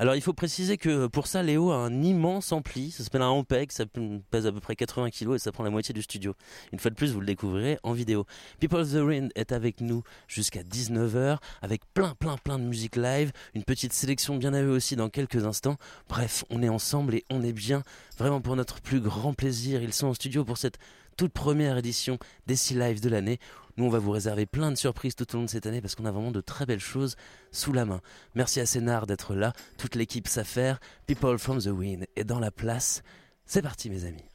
Alors 0.00 0.14
il 0.14 0.22
faut 0.22 0.32
préciser 0.32 0.76
que 0.76 1.08
pour 1.08 1.26
ça, 1.26 1.42
Léo 1.42 1.72
a 1.72 1.76
un 1.76 2.02
immense 2.02 2.52
ampli. 2.52 2.92
Ça 2.92 3.02
s'appelle 3.02 3.22
un 3.22 3.30
Ampeg, 3.30 3.72
ça 3.72 3.84
pèse 4.30 4.46
à 4.46 4.52
peu 4.52 4.60
près 4.60 4.76
80 4.76 5.10
kg 5.10 5.34
et 5.34 5.38
ça 5.40 5.50
prend 5.50 5.64
la 5.64 5.70
moitié 5.70 5.92
du 5.92 6.02
studio. 6.02 6.34
Une 6.72 6.78
fois 6.78 6.92
de 6.92 6.94
plus, 6.94 7.12
vous 7.12 7.18
le 7.18 7.26
découvrirez 7.26 7.78
en 7.82 7.92
vidéo. 7.92 8.24
People 8.60 8.78
of 8.78 8.92
the 8.92 9.02
Wind 9.02 9.32
est 9.34 9.50
avec 9.50 9.80
nous 9.80 10.04
jusqu'à 10.28 10.62
19h 10.62 11.38
avec 11.62 11.82
plein, 11.94 12.14
plein, 12.14 12.36
plein 12.36 12.60
de 12.60 12.64
musique 12.64 12.94
live. 12.94 13.32
Une 13.54 13.64
petite 13.64 13.92
sélection 13.92 14.36
bien 14.36 14.54
à 14.54 14.62
eux 14.62 14.70
aussi 14.70 14.94
dans 14.94 15.08
quelques 15.08 15.44
instants. 15.44 15.76
Bref, 16.08 16.44
on 16.48 16.62
est 16.62 16.68
ensemble 16.68 17.16
et 17.16 17.24
on 17.28 17.42
est 17.42 17.52
bien. 17.52 17.82
Vraiment 18.18 18.40
pour 18.40 18.54
notre 18.54 18.80
plus 18.80 19.00
grand 19.00 19.34
plaisir. 19.34 19.82
Ils 19.82 19.92
sont 19.92 20.06
en 20.06 20.14
studio 20.14 20.44
pour 20.44 20.58
cette 20.58 20.78
toute 21.16 21.32
première 21.32 21.76
édition 21.76 22.18
des 22.46 22.54
Sea 22.54 22.74
Live 22.74 23.00
de 23.00 23.08
l'année. 23.08 23.40
Nous, 23.78 23.84
on 23.84 23.90
va 23.90 24.00
vous 24.00 24.10
réserver 24.10 24.44
plein 24.44 24.72
de 24.72 24.76
surprises 24.76 25.14
tout 25.14 25.32
au 25.32 25.38
long 25.38 25.44
de 25.44 25.48
cette 25.48 25.64
année 25.64 25.80
parce 25.80 25.94
qu'on 25.94 26.04
a 26.04 26.10
vraiment 26.10 26.32
de 26.32 26.40
très 26.40 26.66
belles 26.66 26.80
choses 26.80 27.14
sous 27.52 27.72
la 27.72 27.84
main. 27.84 28.00
Merci 28.34 28.58
à 28.58 28.66
Sénard 28.66 29.06
d'être 29.06 29.36
là, 29.36 29.52
toute 29.78 29.94
l'équipe 29.94 30.26
s'affaire, 30.26 30.80
People 31.06 31.38
from 31.38 31.60
the 31.60 31.68
Wind 31.68 32.06
est 32.16 32.24
dans 32.24 32.40
la 32.40 32.50
place. 32.50 33.04
C'est 33.46 33.62
parti, 33.62 33.88
mes 33.88 34.04
amis. 34.04 34.27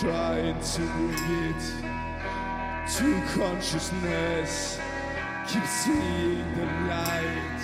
Trying 0.00 0.60
to 0.60 0.80
bring 0.80 1.14
it 1.48 1.62
to 2.96 3.22
consciousness. 3.34 4.78
Keep 5.48 5.64
seeing 5.64 6.54
the 6.54 6.66
light 6.86 7.62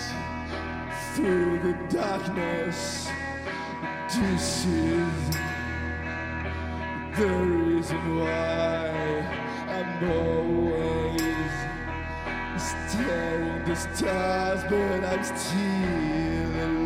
through 1.13 1.59
the 1.59 1.75
darkness. 1.95 3.11
This 4.09 4.65
is 4.65 5.37
the 7.19 7.29
reason 7.29 8.19
why 8.19 8.89
I'm 9.69 10.11
always 10.11 11.53
staring 12.57 13.65
the 13.67 13.77
stars, 13.77 14.63
but 14.71 15.05
I'm 15.05 15.23
still 15.23 16.65
alone. 16.65 16.82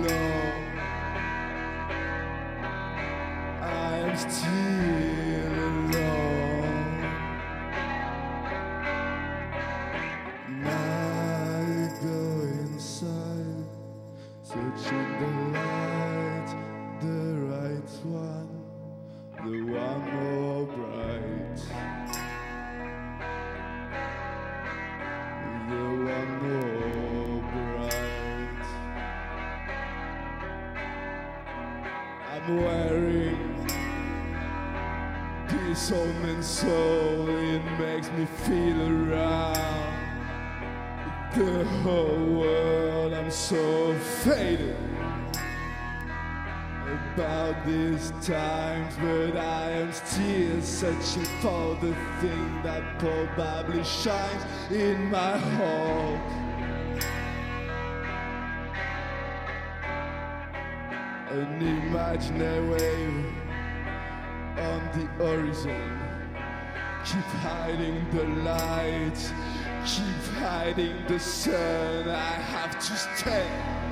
Thing 52.21 52.63
that 52.63 52.99
probably 52.99 53.85
shines 53.85 54.45
in 54.71 55.11
my 55.11 55.37
heart. 55.37 56.21
An 61.31 61.61
imaginary 61.61 62.69
wave 62.69 63.27
on 64.59 64.81
the 64.95 65.07
horizon. 65.19 66.01
Keep 67.05 67.31
hiding 67.45 68.11
the 68.11 68.25
light, 68.43 69.33
keep 69.85 70.23
hiding 70.39 70.97
the 71.07 71.19
sun. 71.21 72.09
I 72.09 72.33
have 72.55 72.79
to 72.79 72.97
stand 72.97 73.87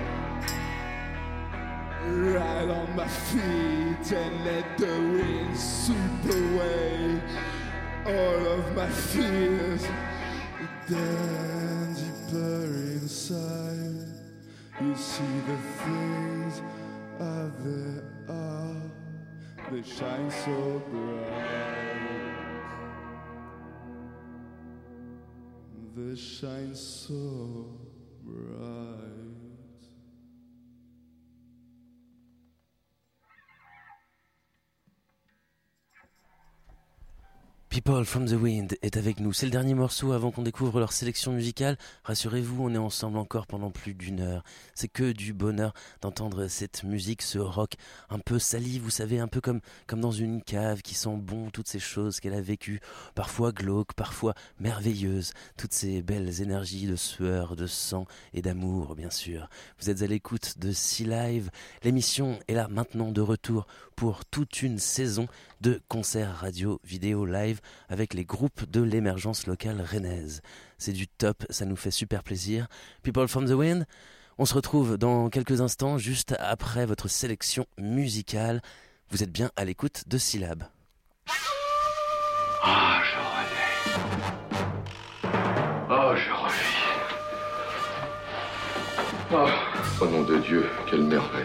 right 2.04 2.68
on 2.68 2.96
my 2.96 3.06
feet 3.06 4.12
and 4.12 4.44
let 4.44 4.78
the 4.78 4.86
wind 4.86 5.56
sweep 5.56 6.24
away 6.24 7.20
all 8.06 8.46
of 8.58 8.76
my 8.76 8.88
fears. 8.88 9.86
Then 10.88 11.94
deeper 11.94 12.64
inside, 13.00 14.20
you 14.80 14.94
see 14.94 15.40
the 15.46 15.56
things 15.84 16.62
are 17.20 17.52
there 17.60 18.02
are. 18.28 18.82
They 19.70 19.82
shine 19.82 20.30
so 20.30 20.82
bright. 20.90 21.64
They 25.96 26.16
shine 26.16 26.74
so 26.74 27.66
bright. 28.22 29.13
People 37.74 38.04
from 38.04 38.26
the 38.26 38.40
Wind 38.40 38.78
est 38.82 38.96
avec 38.96 39.18
nous. 39.18 39.32
C'est 39.32 39.46
le 39.46 39.50
dernier 39.50 39.74
morceau 39.74 40.12
avant 40.12 40.30
qu'on 40.30 40.42
découvre 40.42 40.78
leur 40.78 40.92
sélection 40.92 41.32
musicale. 41.32 41.76
Rassurez-vous, 42.04 42.62
on 42.62 42.72
est 42.72 42.78
ensemble 42.78 43.18
encore 43.18 43.48
pendant 43.48 43.72
plus 43.72 43.94
d'une 43.94 44.20
heure. 44.20 44.44
C'est 44.76 44.86
que 44.86 45.10
du 45.10 45.32
bonheur 45.32 45.74
d'entendre 46.00 46.46
cette 46.46 46.84
musique, 46.84 47.20
ce 47.20 47.40
rock 47.40 47.72
un 48.10 48.20
peu 48.20 48.38
sali, 48.38 48.78
vous 48.78 48.90
savez, 48.90 49.18
un 49.18 49.26
peu 49.26 49.40
comme, 49.40 49.60
comme 49.88 50.00
dans 50.00 50.12
une 50.12 50.40
cave 50.40 50.82
qui 50.82 50.94
sent 50.94 51.16
bon 51.16 51.50
toutes 51.50 51.66
ces 51.66 51.80
choses 51.80 52.20
qu'elle 52.20 52.34
a 52.34 52.40
vécues, 52.40 52.78
parfois 53.16 53.50
glauques, 53.50 53.94
parfois 53.94 54.34
merveilleuses, 54.60 55.32
toutes 55.56 55.72
ces 55.72 56.00
belles 56.00 56.42
énergies 56.42 56.86
de 56.86 56.94
sueur, 56.94 57.56
de 57.56 57.66
sang 57.66 58.06
et 58.34 58.40
d'amour, 58.40 58.94
bien 58.94 59.10
sûr. 59.10 59.48
Vous 59.80 59.90
êtes 59.90 60.02
à 60.02 60.06
l'écoute 60.06 60.60
de 60.60 60.70
Sea 60.70 61.06
Live. 61.06 61.50
L'émission 61.82 62.38
est 62.46 62.54
là 62.54 62.68
maintenant 62.68 63.10
de 63.10 63.20
retour 63.20 63.66
pour 63.96 64.24
toute 64.24 64.62
une 64.62 64.78
saison 64.78 65.26
de 65.60 65.80
concerts 65.88 66.36
radio, 66.36 66.80
vidéo, 66.84 67.24
live 67.26 67.60
avec 67.88 68.14
les 68.14 68.24
groupes 68.24 68.68
de 68.70 68.82
l'émergence 68.82 69.46
locale 69.46 69.80
rennaise. 69.80 70.42
C'est 70.78 70.92
du 70.92 71.08
top, 71.08 71.44
ça 71.50 71.64
nous 71.64 71.76
fait 71.76 71.90
super 71.90 72.22
plaisir. 72.22 72.66
People 73.02 73.28
from 73.28 73.46
the 73.46 73.52
Wind, 73.52 73.86
on 74.38 74.44
se 74.44 74.54
retrouve 74.54 74.98
dans 74.98 75.30
quelques 75.30 75.60
instants, 75.60 75.98
juste 75.98 76.34
après 76.38 76.86
votre 76.86 77.08
sélection 77.08 77.66
musicale. 77.78 78.60
Vous 79.10 79.22
êtes 79.22 79.32
bien 79.32 79.50
à 79.56 79.64
l'écoute 79.64 80.04
de 80.08 80.18
Syllab. 80.18 80.64
Ah, 82.62 83.02
je 83.04 83.18
revis. 83.18 83.64
Oh, 85.90 86.16
je 86.16 86.30
revis. 86.32 86.74
Oh, 89.32 89.48
au 90.00 90.08
nom 90.08 90.22
de 90.22 90.38
Dieu, 90.38 90.66
quelle 90.88 91.04
merveille. 91.04 91.44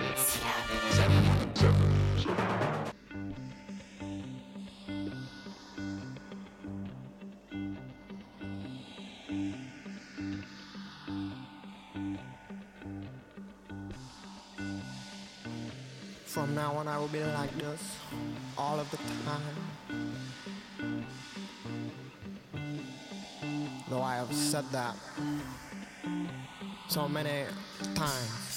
From 16.30 16.54
now 16.54 16.74
on, 16.74 16.88
I 16.88 17.00
will 17.00 17.08
be 17.08 17.24
like 17.24 17.52
this 17.58 17.98
all 18.56 18.80
of 18.80 18.90
the 18.92 18.98
time. 19.26 19.42
Though 23.90 24.04
I 24.04 24.18
have 24.18 24.32
said 24.32 24.66
that 24.72 24.96
so 26.88 27.08
many 27.10 27.46
times. 27.96 28.49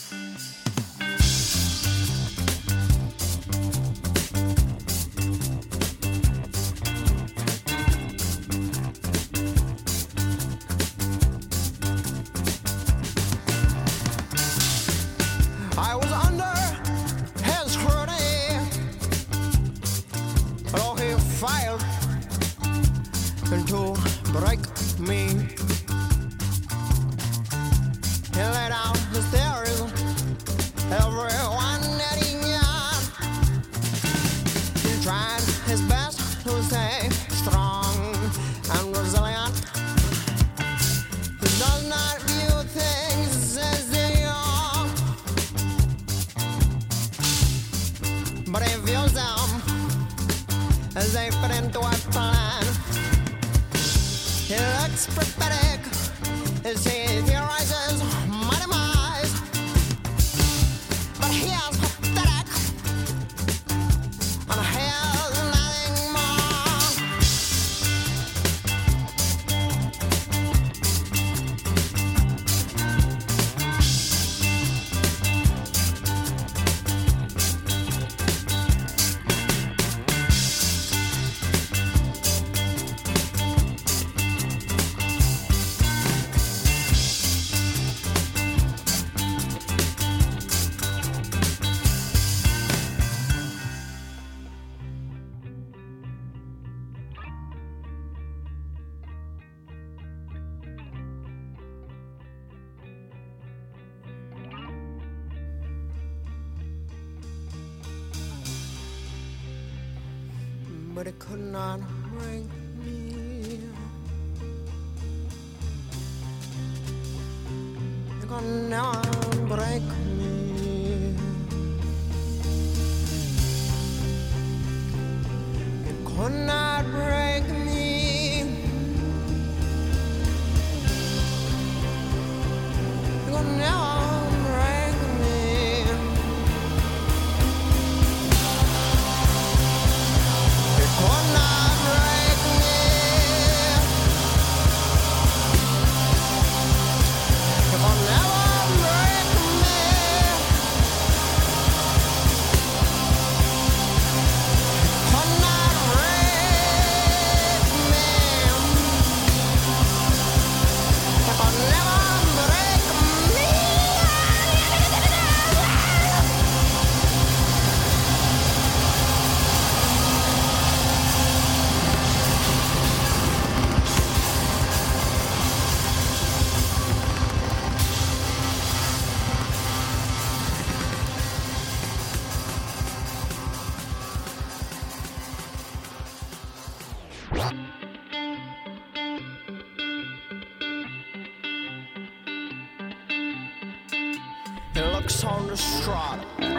pareco. 55.38 57.01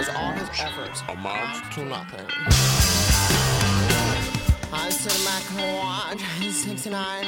because 0.03 0.15
all 0.15 0.31
his 0.31 0.49
efforts 0.59 1.01
amount 1.09 1.71
to 1.71 1.85
nothing. 1.85 2.25
I 4.73 4.89
sit 4.89 5.25
back 5.25 5.43
and 5.51 5.77
watch 5.77 6.21
his 6.39 6.65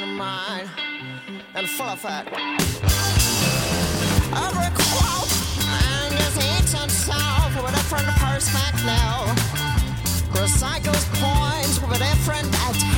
of 0.02 0.08
mine 0.08 0.68
and 1.54 1.68
full 1.68 1.86
of 1.86 2.04
it. 2.04 2.26
Every 4.34 4.70
quote 4.74 5.32
and 5.62 6.14
his 6.14 6.36
ancient 6.36 6.90
self 6.90 7.54
with 7.56 7.72
a 7.72 7.76
different 7.76 8.08
perspective 8.18 9.26
recycles 10.34 11.04
points 11.14 11.80
with 11.80 11.96
a 11.96 11.98
different 11.98 12.48
attack. 12.48 12.95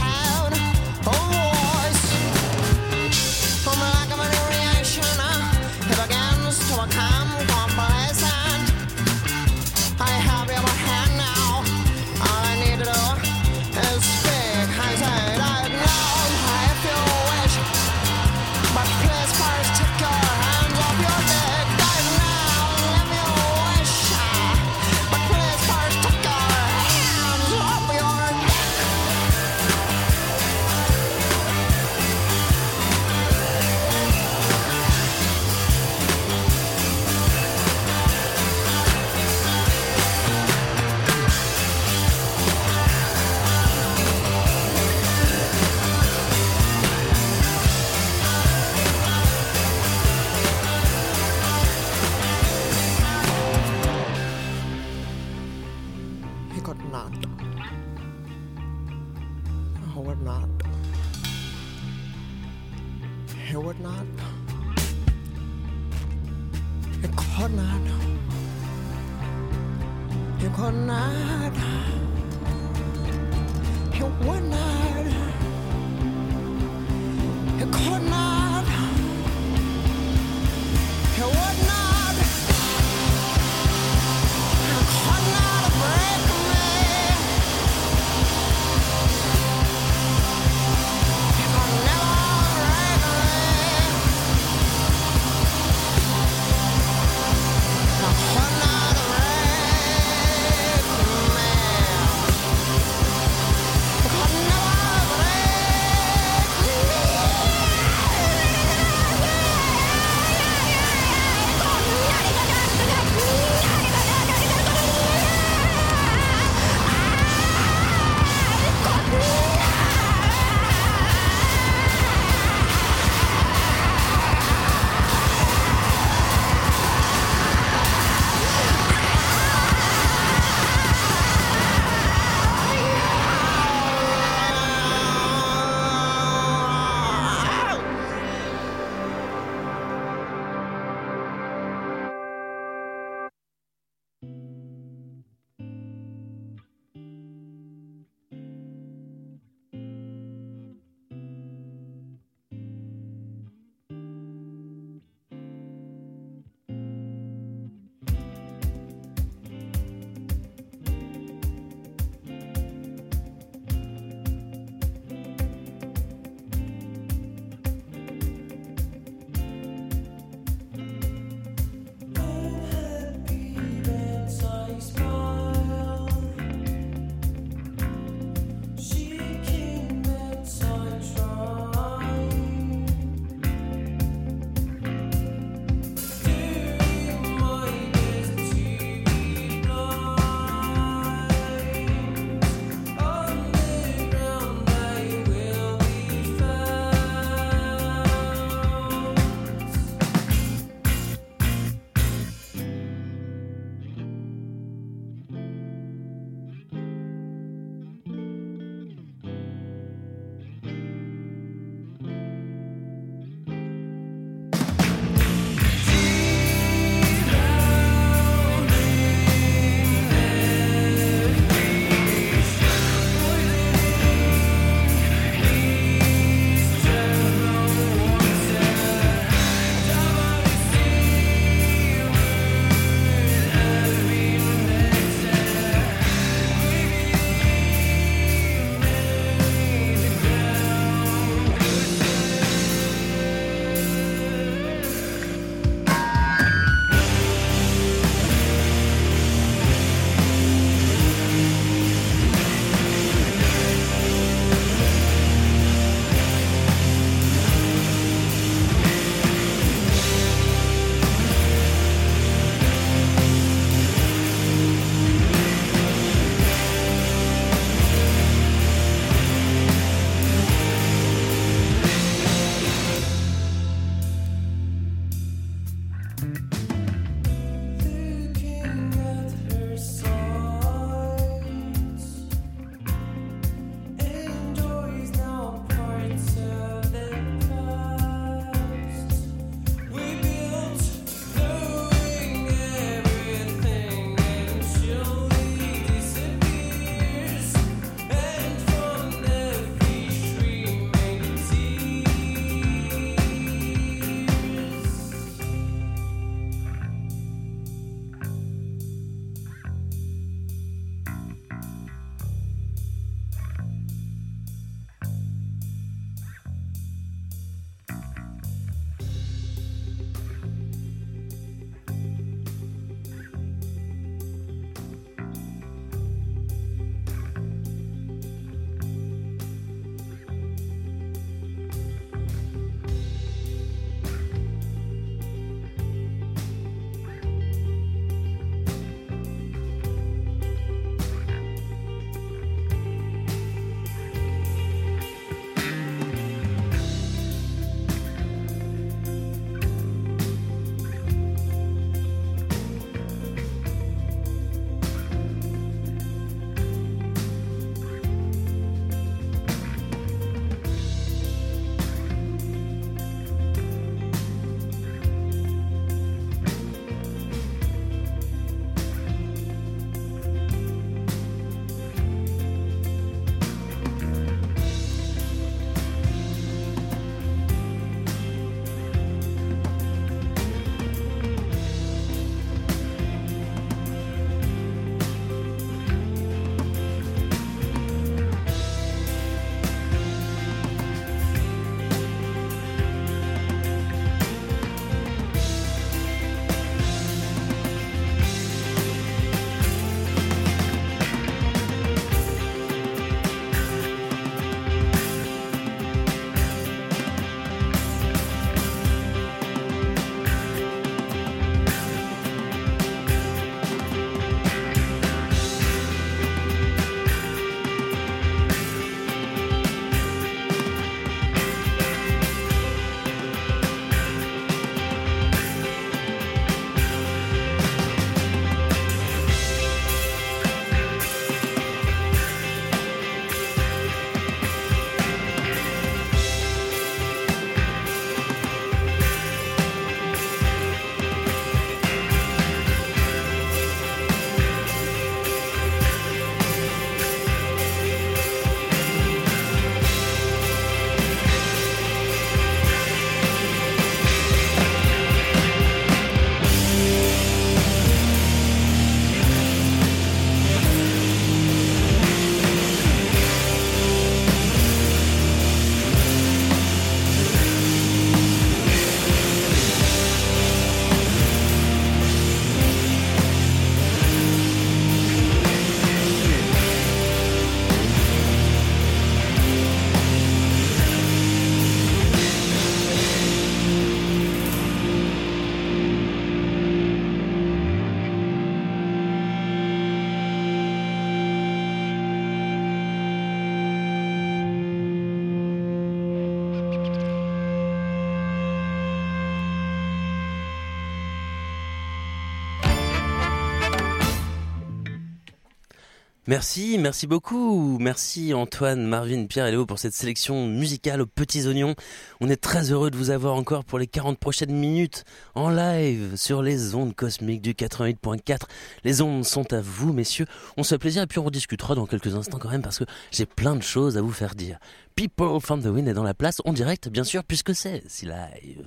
Merci, 506.28 506.76
merci 506.76 507.06
beaucoup. 507.06 507.78
Merci 507.80 508.34
Antoine, 508.34 508.86
Marvin, 508.86 509.24
Pierre 509.24 509.46
et 509.46 509.50
Léo 509.50 509.64
pour 509.64 509.78
cette 509.78 509.94
sélection 509.94 510.46
musicale 510.46 511.00
aux 511.00 511.06
petits 511.06 511.46
oignons. 511.46 511.74
On 512.20 512.28
est 512.28 512.36
très 512.36 512.70
heureux 512.70 512.90
de 512.90 512.98
vous 512.98 513.08
avoir 513.08 513.34
encore 513.34 513.64
pour 513.64 513.78
les 513.78 513.86
40 513.86 514.18
prochaines 514.18 514.52
minutes 514.52 515.04
en 515.34 515.48
live 515.48 516.16
sur 516.16 516.42
les 516.42 516.74
ondes 516.74 516.94
cosmiques 516.94 517.40
du 517.40 517.54
88.4. 517.54 518.40
Les 518.84 519.00
ondes 519.00 519.24
sont 519.24 519.54
à 519.54 519.62
vous, 519.62 519.94
messieurs. 519.94 520.26
On 520.58 520.64
se 520.64 520.74
fait 520.74 520.78
plaisir 520.78 521.02
et 521.02 521.06
puis 521.06 521.18
on 521.18 521.24
rediscutera 521.24 521.74
dans 521.74 521.86
quelques 521.86 522.14
instants 522.14 522.38
quand 522.38 522.50
même 522.50 522.60
parce 522.60 522.78
que 522.78 522.84
j'ai 523.10 523.24
plein 523.24 523.56
de 523.56 523.62
choses 523.62 523.96
à 523.96 524.02
vous 524.02 524.12
faire 524.12 524.34
dire. 524.34 524.58
People 524.96 525.40
from 525.40 525.62
the 525.62 525.68
Wind 525.68 525.88
est 525.88 525.94
dans 525.94 526.02
la 526.02 526.12
place 526.12 526.42
en 526.44 526.52
direct, 526.52 526.90
bien 526.90 527.04
sûr, 527.04 527.24
puisque 527.24 527.54
c'est 527.54 527.82
si 527.88 528.04
live. 528.04 528.66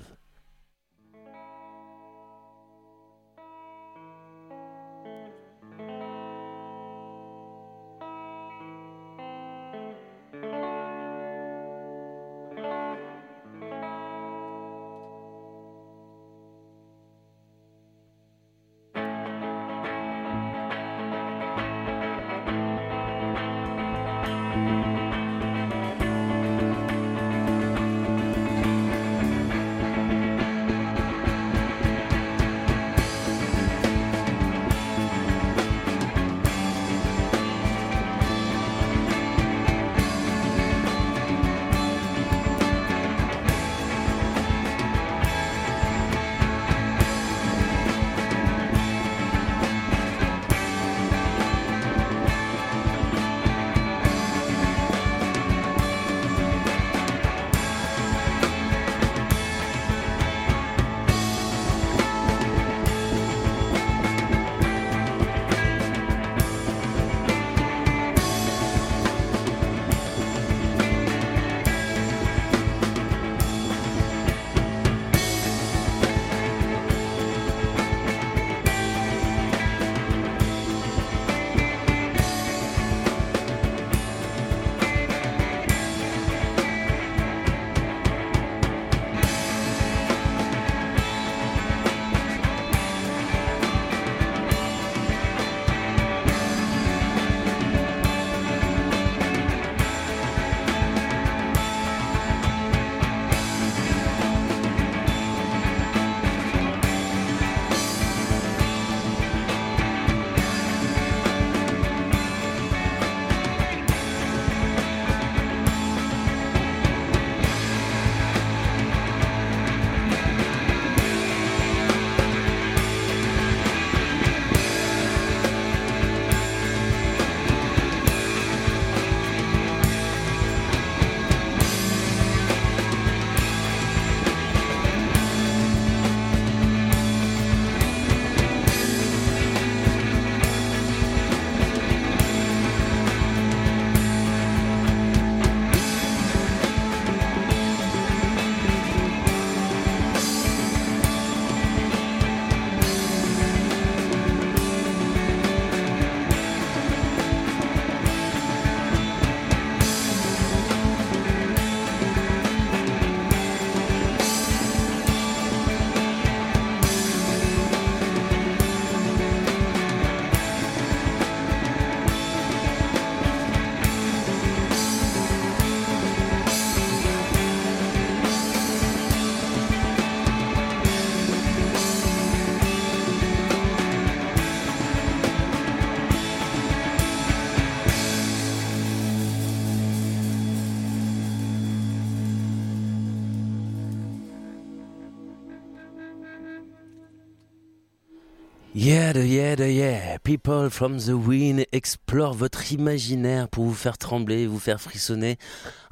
Yeah, 199.14 199.60
yeah. 199.66 200.16
People 200.24 200.70
from 200.70 200.98
the 200.98 201.14
wind 201.14 201.66
explore 201.72 202.32
votre 202.32 202.72
imaginaire 202.72 203.46
pour 203.48 203.64
vous 203.64 203.74
faire 203.74 203.98
trembler, 203.98 204.46
vous 204.46 204.58
faire 204.58 204.80
frissonner. 204.80 205.36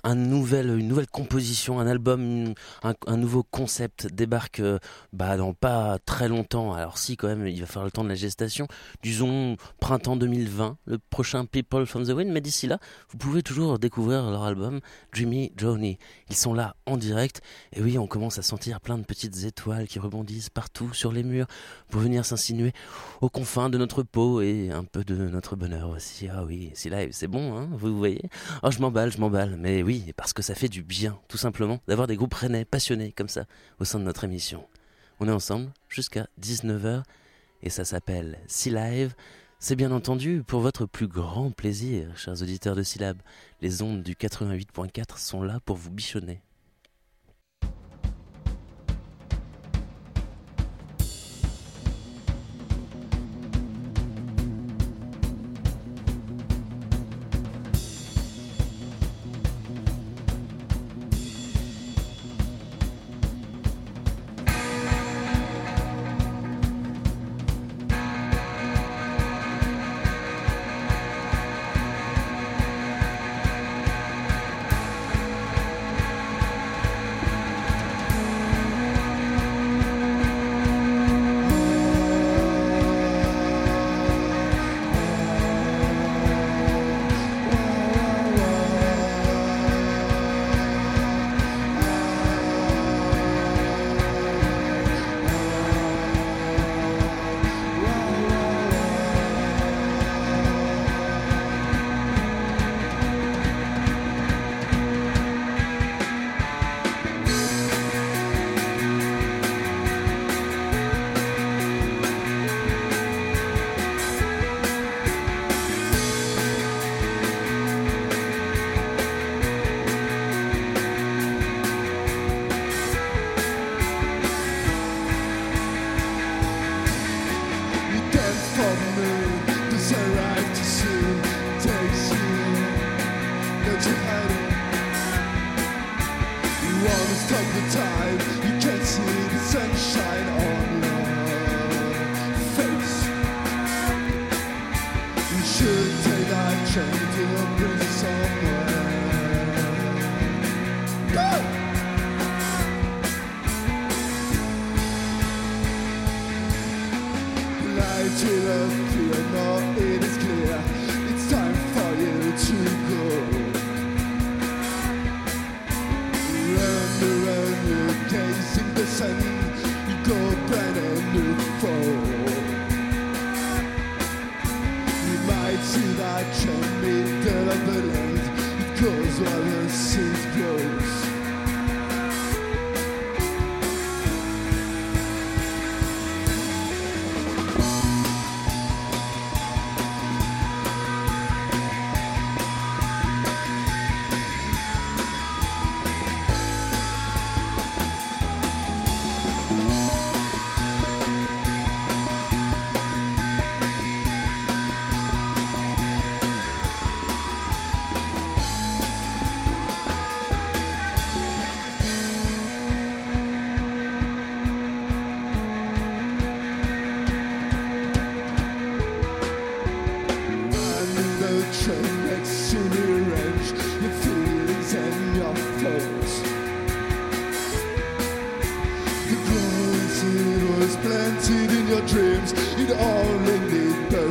Un 0.05 0.15
nouvel, 0.15 0.79
une 0.79 0.89
nouvelle 0.89 1.09
composition, 1.09 1.81
un 1.81 1.87
album, 1.87 2.55
un, 2.83 3.17
nouveau 3.17 3.43
concept 3.43 4.07
débarque 4.07 4.61
euh, 4.61 4.79
bah, 5.13 5.37
dans 5.37 5.53
pas 5.53 5.99
très 6.05 6.29
longtemps. 6.29 6.73
Alors 6.73 6.99
si 6.99 7.17
quand 7.17 7.29
même, 7.29 7.47
il 7.47 7.61
va 7.61 7.67
falloir 7.67 7.85
le 7.85 7.91
temps 7.91 8.05
de 8.05 8.09
la 8.09 8.15
gestation. 8.15 8.67
Disons 9.03 9.57
printemps 9.81 10.17
2020, 10.17 10.79
le 10.87 10.99
prochain 10.99 11.45
People 11.45 11.87
from 11.87 12.05
the 12.05 12.11
Wind. 12.11 12.31
Mais 12.33 12.41
d'ici 12.41 12.67
là, 12.67 12.79
vous 13.11 13.19
pouvez 13.19 13.43
toujours 13.43 13.79
découvrir 13.79 14.31
leur 14.31 14.45
album 14.45 14.81
Dreamy 15.13 15.53
Journey. 15.57 15.99
Ils 16.29 16.37
sont 16.37 16.55
là 16.55 16.77
en 16.87 16.97
direct. 16.97 17.43
Et 17.73 17.83
oui, 17.83 17.99
on 17.99 18.07
commence 18.07 18.39
à 18.39 18.43
sentir 18.43 18.81
plein 18.81 18.99
de 18.99 19.05
petites 19.05 19.45
étoiles 19.45 19.87
qui 19.87 19.99
rebondissent 19.99 20.51
partout 20.51 20.93
sur 20.93 21.13
les 21.13 21.23
murs 21.23 21.47
pour 21.91 22.01
venir 22.01 22.25
s'insinuer 22.25 22.73
aux 23.21 23.29
confins 23.29 23.71
de 23.71 23.79
notre 23.79 24.03
peau 24.03 24.41
et 24.41 24.71
un 24.71 24.85
peu 24.85 25.05
de 25.05 25.15
notre 25.29 25.57
bonheur 25.57 25.91
aussi. 25.91 26.29
Ah 26.29 26.45
oui, 26.45 26.71
c'est 26.75 26.91
live, 26.91 27.11
c'est 27.13 27.27
bon, 27.27 27.57
hein, 27.57 27.69
vous 27.73 27.97
voyez 27.97 28.23
Oh, 28.63 28.71
je 28.71 28.79
m'emballe, 28.81 29.13
je 29.13 29.19
m'emballe. 29.19 29.57
Mais 29.59 29.83
oui, 29.83 29.90
parce 30.17 30.33
que 30.33 30.43
ça 30.43 30.55
fait 30.55 30.69
du 30.69 30.83
bien, 30.83 31.19
tout 31.29 31.39
simplement, 31.39 31.81
d'avoir 31.89 32.07
des 32.07 32.17
groupes 32.17 32.35
rennais 32.35 32.65
passionnés 32.65 33.13
comme 33.13 33.29
ça 33.29 33.45
au 33.79 33.85
sein 33.85 33.99
de 33.99 34.05
notre 34.05 34.25
émission. 34.25 34.67
On 35.19 35.29
est 35.29 35.33
ensemble 35.33 35.71
jusqu'à 35.89 36.29
19h 36.41 37.03
et 37.63 37.71
ça 37.71 37.85
s'appelle 37.85 38.39
Sea 38.47 38.71
Live. 38.71 39.15
C'est 39.59 39.77
bien 39.77 39.91
entendu 39.91 40.43
pour 40.47 40.61
votre 40.61 40.87
plus 40.87 41.09
grand 41.09 41.51
plaisir, 41.51 42.17
chers 42.17 42.41
auditeurs 42.41 42.77
de 42.77 42.83
Syllab. 42.83 43.21
Les 43.61 43.83
ondes 43.83 44.03
du 44.03 44.15
88.4 44.15 45.19
sont 45.19 45.43
là 45.43 45.61
pour 45.65 45.77
vous 45.77 45.91
bichonner. 45.91 46.41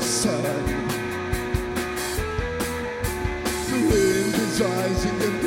Sun. 0.09 0.41
The 3.69 3.79
wind 3.89 4.35
is 4.35 4.59
rising 4.59 5.38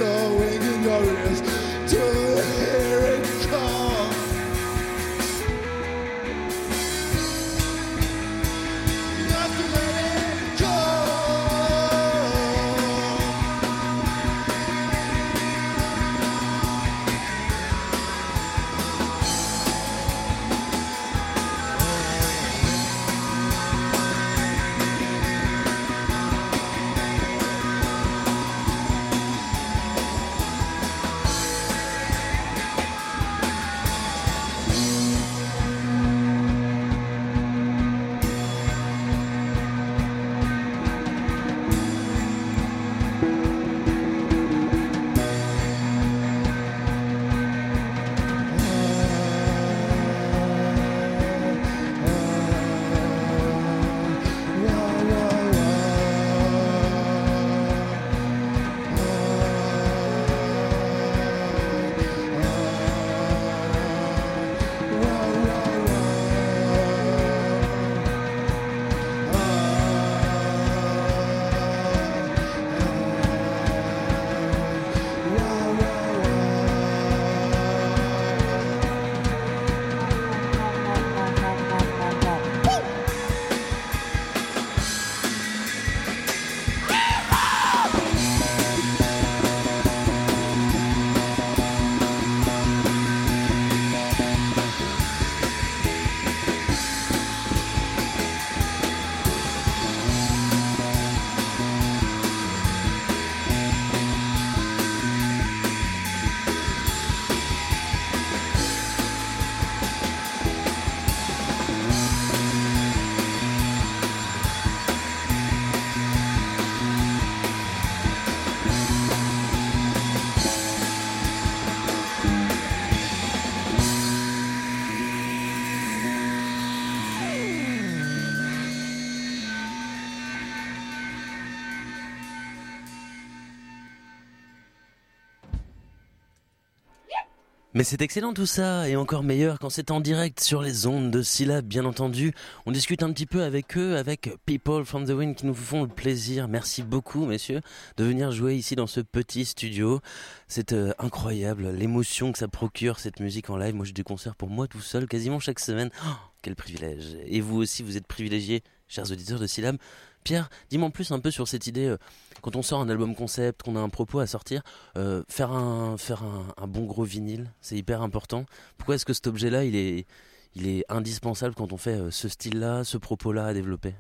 Mais 137.74 137.84
c'est 137.84 138.02
excellent 138.02 138.34
tout 138.34 138.44
ça, 138.44 138.86
et 138.86 138.96
encore 138.96 139.22
meilleur 139.22 139.58
quand 139.58 139.70
c'est 139.70 139.90
en 139.90 140.00
direct 140.00 140.40
sur 140.40 140.60
les 140.60 140.86
ondes 140.86 141.10
de 141.10 141.22
syllabes, 141.22 141.64
bien 141.64 141.86
entendu. 141.86 142.34
On 142.66 142.70
discute 142.70 143.02
un 143.02 143.10
petit 143.14 143.24
peu 143.24 143.44
avec 143.44 143.78
eux, 143.78 143.96
avec 143.96 144.28
People 144.44 144.84
from 144.84 145.06
the 145.06 145.12
Wind 145.12 145.36
qui 145.36 145.46
nous 145.46 145.54
font 145.54 145.84
le 145.84 145.88
plaisir. 145.88 146.48
Merci 146.48 146.82
beaucoup, 146.82 147.24
messieurs, 147.24 147.62
de 147.96 148.04
venir 148.04 148.30
jouer 148.30 148.56
ici 148.56 148.76
dans 148.76 148.86
ce 148.86 149.00
petit 149.00 149.46
studio. 149.46 150.00
C'est 150.48 150.74
euh, 150.74 150.92
incroyable, 150.98 151.70
l'émotion 151.70 152.30
que 152.30 152.38
ça 152.38 152.46
procure 152.46 152.98
cette 152.98 153.20
musique 153.20 153.48
en 153.48 153.56
live. 153.56 153.74
Moi, 153.74 153.86
j'ai 153.86 153.94
des 153.94 154.02
concerts 154.02 154.36
pour 154.36 154.50
moi 154.50 154.68
tout 154.68 154.82
seul, 154.82 155.06
quasiment 155.06 155.40
chaque 155.40 155.58
semaine. 155.58 155.88
Oh, 156.04 156.10
quel 156.42 156.56
privilège. 156.56 157.16
Et 157.24 157.40
vous 157.40 157.56
aussi, 157.56 157.82
vous 157.82 157.96
êtes 157.96 158.06
privilégiés, 158.06 158.62
chers 158.86 159.10
auditeurs 159.10 159.40
de 159.40 159.46
syllabes. 159.46 159.78
Pierre, 160.24 160.48
dis-moi 160.70 160.88
en 160.88 160.90
plus 160.90 161.10
un 161.10 161.18
peu 161.18 161.30
sur 161.30 161.48
cette 161.48 161.66
idée, 161.66 161.86
euh, 161.86 161.98
quand 162.42 162.56
on 162.56 162.62
sort 162.62 162.80
un 162.80 162.88
album 162.88 163.14
concept, 163.14 163.62
qu'on 163.62 163.76
a 163.76 163.80
un 163.80 163.88
propos 163.88 164.20
à 164.20 164.26
sortir, 164.26 164.62
euh, 164.96 165.22
faire, 165.28 165.52
un, 165.52 165.96
faire 165.96 166.22
un, 166.22 166.66
bon 166.66 166.84
gros 166.84 167.04
vinyle, 167.04 167.50
c'est 167.60 167.76
hyper 167.76 168.02
important. 168.02 168.46
Pourquoi 168.78 168.94
est-ce 168.96 169.04
que 169.04 169.12
cet 169.12 169.26
objet-là, 169.26 169.64
il 169.64 169.74
est, 169.74 170.06
il 170.54 170.68
est 170.68 170.84
indispensable 170.88 171.54
quand 171.54 171.72
on 171.72 171.76
fait 171.76 171.98
euh, 171.98 172.10
ce 172.10 172.28
style-là, 172.28 172.84
ce 172.84 172.98
propos-là 172.98 173.46
à 173.46 173.54
développer? 173.54 173.94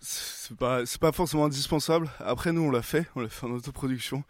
C'est 0.00 0.56
pas, 0.56 0.82
pas 1.00 1.12
forcément 1.12 1.46
indispensable. 1.46 2.08
Après, 2.20 2.52
nous, 2.52 2.62
on 2.62 2.70
l'a 2.70 2.82
fait, 2.82 3.06
on 3.16 3.20
l'a 3.20 3.28
fait 3.28 3.46
en 3.46 3.50
autoproduction. 3.50 4.22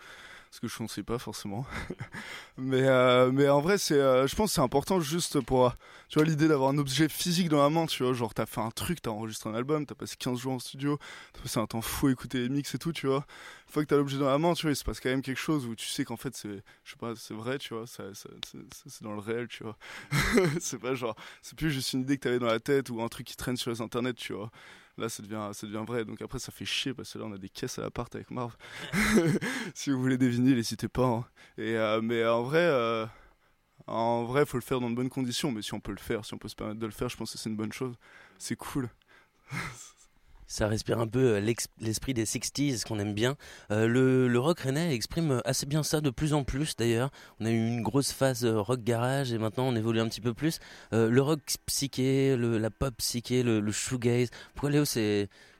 Ce 0.50 0.60
que 0.60 0.68
je 0.68 0.82
ne 0.82 0.88
sais 0.88 1.02
pas 1.02 1.18
forcément. 1.18 1.66
mais, 2.56 2.82
euh, 2.84 3.30
mais 3.32 3.48
en 3.48 3.60
vrai, 3.60 3.76
euh, 3.90 4.26
je 4.26 4.34
pense 4.34 4.50
que 4.50 4.54
c'est 4.54 4.60
important 4.60 5.00
juste 5.00 5.40
pour, 5.40 5.66
euh, 5.66 5.70
tu 6.08 6.18
vois, 6.18 6.26
l'idée 6.26 6.48
d'avoir 6.48 6.70
un 6.70 6.78
objet 6.78 7.08
physique 7.08 7.48
dans 7.48 7.62
la 7.62 7.68
main, 7.68 7.86
tu 7.86 8.02
vois, 8.02 8.12
genre 8.14 8.32
t'as 8.32 8.46
fait 8.46 8.60
un 8.60 8.70
truc, 8.70 9.02
t'as 9.02 9.10
enregistré 9.10 9.50
un 9.50 9.54
album, 9.54 9.84
t'as 9.84 9.94
passé 9.94 10.16
15 10.18 10.38
jours 10.38 10.54
en 10.54 10.58
studio, 10.58 10.98
t'as 11.32 11.42
passé 11.42 11.58
un 11.58 11.66
temps 11.66 11.82
fou 11.82 12.06
à 12.06 12.12
écouter 12.12 12.38
les 12.38 12.48
mix 12.48 12.74
et 12.74 12.78
tout, 12.78 12.92
tu 12.92 13.06
vois. 13.06 13.26
Une 13.66 13.72
fois 13.72 13.82
que 13.82 13.88
t'as 13.88 13.96
l'objet 13.96 14.18
dans 14.18 14.28
la 14.28 14.38
main, 14.38 14.54
tu 14.54 14.62
vois, 14.62 14.72
il 14.72 14.76
se 14.76 14.84
passe 14.84 15.00
quand 15.00 15.10
même 15.10 15.22
quelque 15.22 15.40
chose 15.40 15.66
où 15.66 15.74
tu 15.74 15.86
sais 15.86 16.04
qu'en 16.04 16.16
fait, 16.16 16.34
c'est, 16.34 16.62
je 16.84 16.90
sais 16.90 16.96
pas, 16.98 17.14
c'est 17.16 17.34
vrai, 17.34 17.58
tu 17.58 17.74
vois, 17.74 17.84
c'est 17.86 19.02
dans 19.02 19.12
le 19.12 19.20
réel, 19.20 19.48
tu 19.48 19.64
vois. 19.64 19.76
c'est 20.60 20.78
pas 20.78 20.94
genre, 20.94 21.16
c'est 21.42 21.56
plus 21.58 21.70
juste 21.70 21.92
une 21.92 22.00
idée 22.02 22.16
que 22.16 22.22
t'avais 22.22 22.38
dans 22.38 22.46
la 22.46 22.60
tête 22.60 22.88
ou 22.90 23.02
un 23.02 23.08
truc 23.08 23.26
qui 23.26 23.36
traîne 23.36 23.56
sur 23.56 23.70
les 23.70 23.80
internets, 23.80 24.14
tu 24.14 24.32
vois. 24.32 24.50
Là, 24.98 25.08
ça 25.10 25.22
devient, 25.22 25.50
ça 25.52 25.66
devient 25.66 25.84
vrai. 25.86 26.04
Donc 26.04 26.22
après, 26.22 26.38
ça 26.38 26.50
fait 26.52 26.64
chier 26.64 26.94
parce 26.94 27.12
que 27.12 27.18
là, 27.18 27.26
on 27.26 27.32
a 27.32 27.38
des 27.38 27.48
caisses 27.50 27.78
à 27.78 27.82
l'appart 27.82 28.14
avec 28.14 28.30
Marv. 28.30 28.56
si 29.74 29.90
vous 29.90 30.00
voulez 30.00 30.16
des 30.18 30.28
vinyles, 30.28 30.56
n'hésitez 30.56 30.88
pas. 30.88 31.06
hein. 31.06 31.24
Et, 31.58 31.76
euh, 31.76 32.00
mais 32.02 32.24
en 32.26 32.42
vrai, 32.42 32.60
euh, 32.62 33.06
en 33.86 34.24
vrai, 34.24 34.46
faut 34.46 34.56
le 34.56 34.62
faire 34.62 34.80
dans 34.80 34.90
de 34.90 34.94
bonnes 34.96 35.10
conditions. 35.10 35.52
Mais 35.52 35.62
si 35.62 35.74
on 35.74 35.80
peut 35.80 35.92
le 35.92 35.98
faire, 35.98 36.24
si 36.24 36.34
on 36.34 36.38
peut 36.38 36.48
se 36.48 36.56
permettre 36.56 36.80
de 36.80 36.86
le 36.86 36.92
faire, 36.92 37.08
je 37.08 37.16
pense 37.16 37.32
que 37.32 37.38
c'est 37.38 37.50
une 37.50 37.56
bonne 37.56 37.72
chose. 37.72 37.94
C'est 38.38 38.56
cool. 38.56 38.88
Ça 40.46 40.68
respire 40.68 40.98
un 40.98 41.06
peu 41.06 41.36
euh, 41.36 41.54
l'esprit 41.80 42.14
des 42.14 42.24
60s 42.24 42.84
qu'on 42.84 42.98
aime 42.98 43.14
bien. 43.14 43.36
Euh, 43.70 43.86
le, 43.86 44.38
rock 44.38 44.60
rennais 44.60 44.94
exprime 44.94 45.40
assez 45.44 45.66
bien 45.66 45.82
ça 45.82 46.00
de 46.00 46.10
plus 46.10 46.34
en 46.34 46.44
plus 46.44 46.76
d'ailleurs. 46.76 47.10
On 47.40 47.46
a 47.46 47.50
eu 47.50 47.66
une 47.66 47.82
grosse 47.82 48.12
phase 48.12 48.44
euh, 48.44 48.60
rock 48.60 48.82
garage 48.82 49.32
et 49.32 49.38
maintenant 49.38 49.66
on 49.68 49.76
évolue 49.76 50.00
un 50.00 50.08
petit 50.08 50.20
peu 50.20 50.34
plus. 50.34 50.58
Euh, 50.92 51.10
le 51.10 51.22
rock 51.22 51.40
psyché, 51.66 52.36
la 52.36 52.70
pop 52.70 52.94
psyché, 52.98 53.42
le, 53.42 53.72
shoegaze. 53.72 54.30
Pourquoi 54.54 54.70
Léo, 54.70 54.84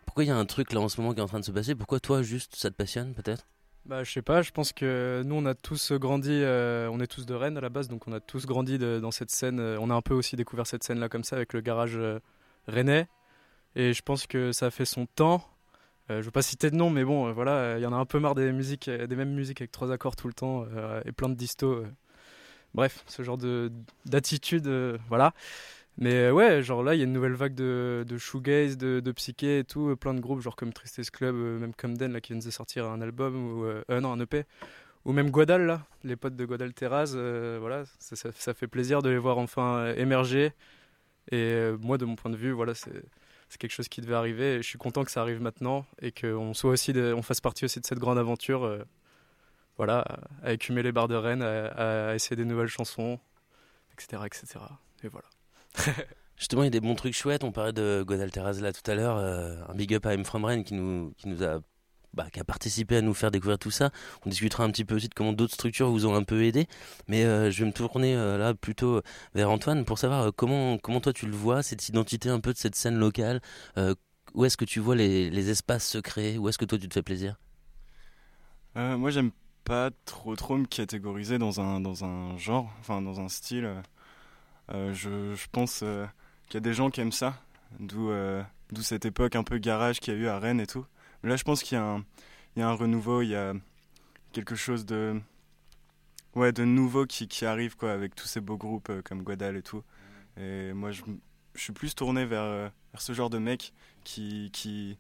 pourquoi 0.07 0.25
il 0.25 0.29
y 0.29 0.31
a 0.31 0.37
un 0.37 0.47
truc 0.47 0.73
là 0.73 0.81
en 0.81 0.89
ce 0.89 1.01
moment 1.01 1.15
qui 1.15 1.21
est 1.21 1.23
en 1.23 1.29
train 1.29 1.41
de 1.41 1.45
se 1.45 1.53
passer? 1.53 1.75
Pourquoi 1.75 2.01
toi 2.01 2.23
juste 2.23 2.57
ça 2.57 2.71
te 2.71 2.77
passionne 2.77 3.15
peut-être? 3.15 3.47
Bah, 3.87 4.03
je 4.03 4.11
sais 4.11 4.23
pas, 4.23 4.43
je 4.43 4.51
pense 4.51 4.73
que 4.73 5.23
nous, 5.25 5.37
on 5.37 5.47
a 5.47 5.55
tous 5.55 5.93
grandi, 5.93 6.33
euh, 6.33 6.89
on 6.91 6.99
est 6.99 7.07
tous 7.07 7.25
de 7.25 7.35
Rennes 7.35 7.57
à 7.57 7.61
la 7.61 7.69
base, 7.69 7.87
donc 7.87 8.09
on 8.09 8.13
a 8.13 8.19
tous 8.19 8.45
grandi 8.45 8.79
dans 8.79 9.13
cette 9.13 9.31
scène. 9.31 9.61
euh, 9.61 9.79
on 9.81 9.91
a 9.91 9.95
un 9.95 10.03
peu 10.03 10.13
aussi 10.13 10.35
découvert 10.35 10.67
cette 10.67 10.83
scène-là 10.83 11.09
comme 11.09 11.23
ça 11.23 11.37
avec 11.37 11.53
le 11.53 11.61
garage 11.61 11.97
euh, 11.97 12.19
rennais. 12.67 13.07
Et 13.77 13.93
je 13.93 14.03
pense 14.03 14.27
que 14.27 14.53
ça 14.53 14.67
a 14.67 14.71
fait 14.71 14.87
son 14.87 15.07
temps. 15.07 15.45
Euh, 16.11 16.21
je 16.21 16.27
veux 16.27 16.31
pas 16.31 16.43
citer 16.43 16.71
de 16.71 16.77
nom, 16.77 16.89
mais 16.91 17.05
bon, 17.05 17.29
euh, 17.29 17.33
voilà, 17.33 17.79
il 17.79 17.83
y 17.83 17.87
en 17.87 17.93
a 17.93 17.97
un 17.97 18.07
peu 18.07 18.19
marre 18.19 18.35
des 18.35 18.51
musiques, 18.53 18.89
euh, 18.89 19.07
des 19.07 19.17
mêmes 19.17 19.35
musiques 19.35 19.61
avec 19.61 19.71
trois 19.71 19.93
accords 19.93 20.17
tout 20.17 20.29
le 20.29 20.35
temps 20.35 20.65
euh, 20.75 21.03
et 21.05 21.13
plein 21.13 21.29
de 21.29 21.35
distos. 21.35 21.85
Bref, 22.75 23.05
ce 23.07 23.23
genre 23.23 23.39
de 23.39 23.71
d'attitude, 24.07 24.69
voilà. 25.09 25.33
Mais 25.99 26.31
ouais, 26.31 26.63
genre 26.63 26.83
là, 26.83 26.95
il 26.95 26.99
y 26.99 27.01
a 27.03 27.05
une 27.05 27.13
nouvelle 27.13 27.35
vague 27.35 27.55
de, 27.55 28.05
de 28.07 28.19
shoegaze, 28.19 28.77
de, 28.77 29.01
de 29.01 29.13
psyché 29.13 29.61
et 29.61 29.65
tout, 29.65 29.97
plein 29.97 30.15
de 30.15 30.21
groupes, 30.21 30.41
genre 30.41 30.57
comme 30.57 30.73
Tristesse 30.73 31.11
Club, 31.11 31.35
même 31.35 31.75
Comden, 31.75 32.13
là, 32.13 32.21
qui 32.21 32.33
vient 32.33 32.41
de 32.41 32.51
sortir 32.51 32.87
un 32.87 33.01
album, 33.01 33.61
ou, 33.61 33.65
euh, 33.65 34.01
non, 34.01 34.13
un 34.13 34.21
EP, 34.21 34.45
ou 35.07 35.13
même 35.13 35.31
Guadal, 35.31 35.67
là, 35.67 35.87
les 36.05 36.17
potes 36.17 36.37
de 36.37 36.45
Guadal 36.45 36.75
Terraz, 36.75 37.17
voilà, 37.61 37.85
ça, 37.99 38.55
fait 38.55 38.67
plaisir 38.69 39.03
de 39.03 39.11
les 39.11 39.19
voir 39.19 39.39
enfin 39.39 39.93
émerger. 39.97 40.53
Et 41.33 41.71
moi, 41.81 41.99
de 41.99 42.05
mon 42.05 42.17
point 42.17 42.31
de 42.31 42.37
vue, 42.37 42.53
voilà, 42.53 42.75
c'est 42.75 43.03
c'est 43.49 43.59
quelque 43.59 43.73
chose 43.73 43.89
qui 43.89 44.01
devait 44.01 44.15
arriver, 44.15 44.55
et 44.57 44.63
je 44.63 44.69
suis 44.69 44.79
content 44.79 45.05
que 45.05 45.11
ça 45.11 45.21
arrive 45.21 45.41
maintenant, 45.41 45.87
et 46.01 46.13
qu'on 46.13 46.55
soit 46.55 46.71
aussi, 46.71 46.93
de- 46.93 47.13
on 47.17 47.23
fasse 47.23 47.41
partie 47.41 47.65
aussi 47.65 47.81
de 47.81 47.87
cette 47.87 47.99
grande 47.99 48.19
aventure, 48.19 48.65
euh, 48.65 48.85
voilà, 49.77 50.05
à, 50.43 50.53
écumer 50.53 50.83
les 50.83 50.93
bars 50.93 51.09
de 51.09 51.15
Rennes, 51.15 51.43
à, 51.43 52.15
essayer 52.15 52.37
des 52.37 52.45
nouvelles 52.45 52.69
chansons, 52.69 53.19
etc., 53.93 54.23
etc. 54.27 54.65
Et 55.05 55.09
voilà. 55.09 55.29
Justement, 56.37 56.63
il 56.63 56.67
y 56.67 56.69
a 56.69 56.71
des 56.71 56.81
bons 56.81 56.95
trucs 56.95 57.15
chouettes. 57.15 57.45
On 57.45 57.53
parlait 57.53 57.73
de 57.73 58.05
Godal 58.07 58.31
Terraz 58.31 58.61
tout 58.61 58.91
à 58.91 58.95
l'heure. 58.95 59.17
euh, 59.17 59.57
un 59.69 59.75
big 59.75 59.95
up 59.95 60.05
à 60.05 60.13
M 60.15 60.25
From 60.25 60.45
Rennes 60.45 60.65
qui 60.65 60.75
nous, 60.75 61.15
qui 61.17 61.29
nous 61.29 61.43
a, 61.43 61.61
bah, 62.17 62.27
qui 62.33 62.41
a 62.41 62.45
participé 62.45 62.97
à 62.97 63.03
nous 63.03 63.15
faire 63.15 63.31
découvrir 63.31 63.59
tout 63.59 63.71
ça. 63.71 63.91
On 64.25 64.31
discutera 64.31 64.65
un 64.65 64.71
petit 64.71 64.85
peu 64.85 64.97
aussi 64.97 65.09
de 65.09 65.15
comment 65.15 65.33
d'autres 65.33 65.55
structures 65.55 65.91
vous 65.91 66.07
ont 66.07 66.15
un 66.15 66.25
peu 66.25 66.43
aidé. 66.45 66.67
Mais 67.09 67.25
euh, 67.25 67.51
je 67.51 67.61
vais 67.61 67.67
me 67.67 67.73
tourner 67.73 68.17
euh, 68.17 68.39
là 68.39 68.55
plutôt 68.55 69.03
vers 69.35 69.51
Antoine 69.51 69.85
pour 69.85 69.99
savoir 69.99 70.29
euh, 70.29 70.31
comment, 70.35 70.79
comment 70.79 71.01
toi 71.01 71.13
tu 71.13 71.27
le 71.27 71.37
vois, 71.37 71.63
cette 71.63 71.89
identité 71.89 72.29
un 72.29 72.41
peu 72.41 72.53
de 72.53 72.59
cette 72.59 72.75
scène 72.75 72.99
locale. 72.99 73.41
Euh, 73.79 73.95
où 74.35 74.45
est-ce 74.45 74.57
que 74.57 74.65
tu 74.65 74.81
vois 74.81 74.97
les, 74.97 75.51
espaces 75.51 75.89
se 75.89 75.99
créer 75.99 76.39
Où 76.39 76.49
est-ce 76.49 76.59
que 76.59 76.65
toi 76.65 76.79
tu 76.79 76.89
te 76.89 76.95
fais 76.95 77.03
plaisir? 77.03 77.37
Euh, 78.77 78.97
moi, 78.99 79.11
j'aime 79.11 79.31
pas 79.65 79.91
trop 80.05 80.37
trop 80.37 80.57
me 80.57 80.67
catégoriser 80.67 81.39
dans 81.39 81.61
un, 81.61 81.81
dans 81.81 82.05
un 82.05 82.37
genre, 82.37 82.71
enfin 82.81 83.03
dans 83.03 83.21
un 83.21 83.29
style. 83.29 83.83
Euh, 84.73 84.93
je, 84.95 85.47
pense 85.53 85.81
euh, 85.83 86.07
qu'il 86.49 86.55
y 86.55 86.57
a 86.59 86.61
des 86.61 86.75
gens 86.75 86.91
qui 86.91 87.01
aiment 87.01 87.13
ça, 87.13 87.41
d'où 87.79 88.11
euh, 88.11 88.43
d'où 88.73 88.83
cette 88.83 89.05
époque 89.05 89.37
un 89.37 89.45
peu 89.45 89.59
garage 89.59 90.01
qu'il 90.01 90.15
y 90.15 90.17
a 90.17 90.21
eu 90.21 90.27
à 90.27 90.39
Rennes 90.39 90.61
et 90.61 90.67
tout. 90.67 90.85
Mais 91.23 91.31
là, 91.31 91.37
je 91.37 91.45
pense 91.45 91.63
qu'il 91.63 91.77
y, 91.77 91.81
a 91.81 91.85
un- 91.85 92.05
il 92.55 92.61
y 92.61 92.63
a 92.63 92.69
un 92.69 92.75
renouveau, 92.75 93.23
il 93.23 93.29
y 93.29 93.35
a 93.37 93.55
quelque 94.33 94.55
chose 94.55 94.87
de, 94.87 95.21
ouais, 96.35 96.53
de 96.53 96.65
nouveau 96.65 97.07
qui, 97.07 97.27
qui 97.29 97.45
arrive 97.47 97.77
quoi, 97.77 97.93
avec 97.93 98.15
tous 98.15 98.27
ces 98.27 98.41
beaux 98.41 98.59
groupes 98.59 98.91
euh, 98.91 99.03
comme 99.03 99.23
Guadal 99.23 99.57
et 99.57 99.63
tout. 99.63 99.83
Et 100.37 100.73
moi, 100.73 100.91
je, 100.93 101.03
je 101.55 101.61
suis 101.63 101.73
plus 101.73 101.95
tourné 101.95 102.27
vers, 102.27 102.43
euh, 102.43 102.69
vers 102.93 103.01
ce 103.01 103.13
genre 103.13 103.31
de 103.31 103.39
mec 103.39 103.73
qui, 104.05 104.51
qui, 104.53 104.99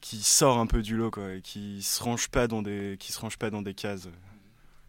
qui 0.00 0.22
sort 0.22 0.58
un 0.58 0.66
peu 0.66 0.82
du 0.82 0.96
lot 0.96 1.10
quoi, 1.10 1.34
et 1.34 1.42
qui 1.42 1.82
se 1.82 2.02
range 2.02 2.28
pas 2.28 2.46
dans 2.46 2.62
des, 2.62 2.96
qui 3.00 3.12
se 3.12 3.18
range 3.18 3.36
pas 3.36 3.50
dans 3.50 3.62
des 3.62 3.74
cases. 3.74 4.08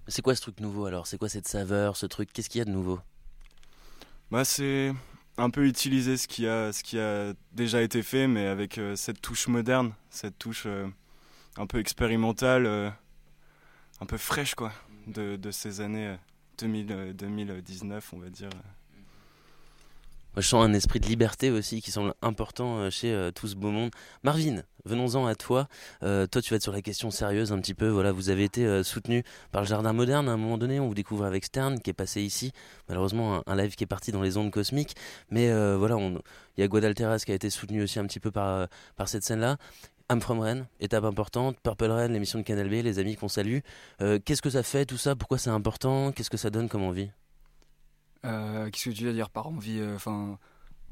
C'est 0.07 0.21
quoi 0.21 0.35
ce 0.35 0.41
truc 0.41 0.59
nouveau 0.59 0.85
alors? 0.85 1.07
C'est 1.07 1.17
quoi 1.17 1.29
cette 1.29 1.47
saveur, 1.47 1.95
ce 1.95 2.05
truc? 2.05 2.31
Qu'est-ce 2.33 2.49
qu'il 2.49 2.59
y 2.59 2.61
a 2.61 2.65
de 2.65 2.71
nouveau? 2.71 2.99
Bah, 4.29 4.45
c'est 4.45 4.93
un 5.37 5.49
peu 5.49 5.65
utiliser 5.65 6.17
ce 6.17 6.27
qui 6.27 6.47
a, 6.47 6.71
ce 6.73 6.83
qui 6.83 6.99
a 6.99 7.33
déjà 7.53 7.81
été 7.81 8.03
fait, 8.03 8.27
mais 8.27 8.47
avec 8.47 8.77
euh, 8.77 8.95
cette 8.95 9.21
touche 9.21 9.47
moderne, 9.47 9.93
cette 10.09 10.37
touche 10.37 10.63
euh, 10.65 10.87
un 11.57 11.65
peu 11.67 11.79
expérimentale, 11.79 12.65
euh, 12.65 12.89
un 13.99 14.05
peu 14.05 14.17
fraîche, 14.17 14.55
quoi, 14.55 14.71
de, 15.07 15.35
de 15.35 15.51
ces 15.51 15.81
années 15.81 16.07
euh, 16.07 16.15
2000, 16.59 16.91
euh, 16.91 17.13
2019, 17.13 18.13
on 18.13 18.19
va 18.19 18.29
dire. 18.29 18.49
Je 20.37 20.47
sens 20.47 20.63
un 20.63 20.73
esprit 20.73 21.01
de 21.01 21.07
liberté 21.07 21.51
aussi 21.51 21.81
qui 21.81 21.91
semble 21.91 22.13
important 22.21 22.77
euh, 22.77 22.89
chez 22.89 23.11
euh, 23.11 23.31
tout 23.31 23.49
ce 23.49 23.55
beau 23.55 23.69
monde. 23.69 23.91
Marvin, 24.23 24.63
venons-en 24.85 25.25
à 25.25 25.35
toi. 25.35 25.67
Euh, 26.03 26.25
toi, 26.25 26.41
tu 26.41 26.51
vas 26.51 26.55
être 26.55 26.63
sur 26.63 26.71
la 26.71 26.81
question 26.81 27.11
sérieuse 27.11 27.51
un 27.51 27.59
petit 27.59 27.73
peu. 27.73 27.89
Voilà, 27.89 28.13
vous 28.13 28.29
avez 28.29 28.45
été 28.45 28.81
soutenu 28.83 29.23
par 29.51 29.61
le 29.61 29.67
Jardin 29.67 29.91
Moderne 29.91 30.29
à 30.29 30.31
un 30.31 30.37
moment 30.37 30.57
donné. 30.57 30.79
On 30.79 30.87
vous 30.87 30.93
découvre 30.93 31.25
avec 31.25 31.43
Stern 31.43 31.81
qui 31.81 31.89
est 31.89 31.93
passé 31.93 32.21
ici. 32.21 32.53
Malheureusement, 32.87 33.43
un, 33.45 33.55
live 33.57 33.75
qui 33.75 33.83
est 33.83 33.87
parti 33.87 34.13
dans 34.13 34.21
les 34.21 34.37
ondes 34.37 34.51
cosmiques. 34.51 34.95
Mais 35.31 35.51
voilà, 35.75 35.97
il 35.97 36.61
y 36.61 36.63
a 36.63 36.67
Guadalteras 36.67 37.19
qui 37.25 37.33
a 37.33 37.35
été 37.35 37.49
soutenu 37.49 37.83
aussi 37.83 37.99
un 37.99 38.05
petit 38.05 38.21
peu 38.21 38.31
par, 38.31 38.67
par 38.95 39.09
cette 39.09 39.23
scène-là. 39.23 39.57
I'm 40.09 40.21
from 40.21 40.65
étape 40.79 41.03
importante. 41.03 41.57
Purple 41.61 41.91
Rennes, 41.91 42.13
l'émission 42.13 42.39
de 42.39 42.43
Canal 42.43 42.69
B, 42.69 42.83
les 42.83 42.99
amis 42.99 43.17
qu'on 43.17 43.27
salue. 43.27 43.59
Qu'est-ce 43.99 44.41
que 44.41 44.49
ça 44.49 44.63
fait 44.63 44.85
tout 44.85 44.97
ça? 44.97 45.15
Pourquoi 45.17 45.37
c'est 45.37 45.49
important? 45.49 46.13
Qu'est-ce 46.13 46.29
que 46.29 46.37
ça 46.37 46.49
donne 46.49 46.69
comme 46.69 46.83
envie? 46.83 47.09
Qu'est-ce 48.23 48.89
que 48.89 48.95
tu 48.95 49.03
veux 49.05 49.13
dire 49.13 49.29
par 49.29 49.47
envie 49.47 49.79
euh, 49.79 49.95
Enfin, 49.95 50.37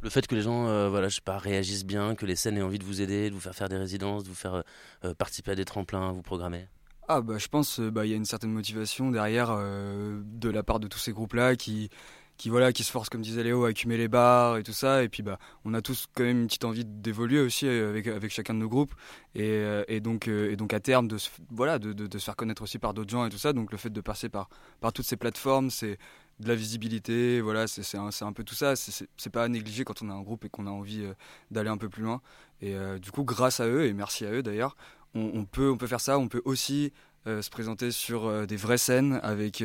Le 0.01 0.09
fait 0.09 0.25
que 0.27 0.35
les 0.35 0.41
gens, 0.41 0.67
euh, 0.67 0.89
voilà, 0.89 1.09
je 1.09 1.15
sais 1.15 1.21
pas, 1.21 1.37
réagissent 1.37 1.85
bien, 1.85 2.15
que 2.15 2.25
les 2.25 2.35
scènes 2.35 2.57
aient 2.57 2.61
envie 2.61 2.79
de 2.79 2.85
vous 2.85 3.01
aider, 3.01 3.29
de 3.29 3.35
vous 3.35 3.41
faire 3.41 3.55
faire 3.55 3.69
des 3.69 3.77
résidences, 3.77 4.23
de 4.23 4.29
vous 4.29 4.35
faire 4.35 4.55
euh, 4.55 4.61
euh, 5.05 5.13
participer 5.13 5.51
à 5.51 5.55
des 5.55 5.65
tremplins, 5.65 6.11
vous 6.11 6.21
programmer. 6.21 6.67
Ah 7.11 7.21
bah 7.21 7.39
je 7.39 7.47
pense 7.47 7.79
euh, 7.79 7.89
bah 7.89 8.05
y 8.05 8.13
a 8.13 8.15
une 8.15 8.25
certaine 8.25 8.51
motivation 8.51 9.09
derrière 9.09 9.47
euh, 9.49 10.21
de 10.25 10.47
la 10.49 10.61
part 10.61 10.79
de 10.79 10.87
tous 10.87 10.99
ces 10.99 11.11
groupes 11.11 11.33
là 11.33 11.55
qui 11.55 11.89
qui 12.37 12.49
voilà 12.51 12.71
qui 12.71 12.83
se 12.83 12.91
forcent 12.91 13.09
comme 13.09 13.23
disait 13.23 13.43
Léo 13.43 13.65
à 13.65 13.71
écumer 13.71 13.97
les 13.97 14.07
bars 14.07 14.57
et 14.57 14.63
tout 14.63 14.73
ça. 14.73 15.01
Et 15.03 15.09
puis 15.09 15.23
bah 15.23 15.39
on 15.65 15.73
a 15.73 15.81
tous 15.81 16.05
quand 16.13 16.23
même 16.23 16.41
une 16.41 16.45
petite 16.47 16.65
envie 16.65 16.85
d'évoluer 16.85 17.39
aussi 17.39 17.65
euh, 17.67 17.89
avec 17.89 18.05
avec 18.07 18.31
chacun 18.31 18.53
de 18.53 18.59
nos 18.59 18.69
groupes. 18.69 18.93
Et, 19.33 19.41
euh, 19.41 19.83
et 19.87 20.01
donc 20.01 20.27
euh, 20.27 20.51
et 20.51 20.55
donc 20.55 20.71
à 20.71 20.79
terme 20.79 21.07
de 21.07 21.17
se, 21.17 21.29
voilà 21.49 21.79
de, 21.79 21.93
de, 21.93 22.05
de 22.05 22.17
se 22.19 22.25
faire 22.25 22.35
connaître 22.35 22.61
aussi 22.61 22.77
par 22.77 22.93
d'autres 22.93 23.09
gens 23.09 23.25
et 23.25 23.29
tout 23.31 23.39
ça. 23.39 23.53
Donc 23.53 23.71
le 23.71 23.77
fait 23.79 23.89
de 23.89 24.01
passer 24.01 24.29
par 24.29 24.47
par 24.79 24.93
toutes 24.93 25.05
ces 25.07 25.17
plateformes 25.17 25.71
c'est 25.71 25.97
de 26.39 26.47
la 26.47 26.55
visibilité 26.55 27.41
voilà 27.41 27.67
c'est 27.67 27.97
un, 27.97 28.33
peu 28.33 28.43
tout 28.43 28.55
ça. 28.55 28.75
C'est- 28.75 29.29
pas 29.29 29.43
à 29.43 29.47
négliger 29.47 29.83
quand 29.83 30.01
on 30.01 30.09
a 30.09 30.13
un 30.13 30.21
groupe 30.21 30.45
et 30.45 30.49
qu'on 30.49 30.65
a 30.65 30.71
envie 30.71 31.03
euh, 31.03 31.13
d'aller 31.51 31.69
un 31.69 31.77
peu 31.77 31.89
plus 31.89 32.03
loin. 32.03 32.21
Et 32.61 32.75
euh, 32.75 32.97
du 32.97 33.11
coup 33.11 33.23
grâce 33.23 33.59
à 33.59 33.67
eux 33.67 33.85
et 33.85 33.93
merci 33.93 34.25
à 34.25 34.31
eux 34.31 34.43
d'ailleurs 34.43 34.75
on, 35.15 35.43
peut 35.45 35.75
faire 35.87 36.01
ça. 36.01 36.19
On 36.19 36.27
peut 36.27 36.43
aussi 36.45 36.93
euh, 37.25 37.41
se 37.41 37.49
présenter 37.49 37.89
sur 37.89 38.45
des 38.45 38.55
vraies 38.57 38.77
scènes 38.77 39.19
avec 39.23 39.63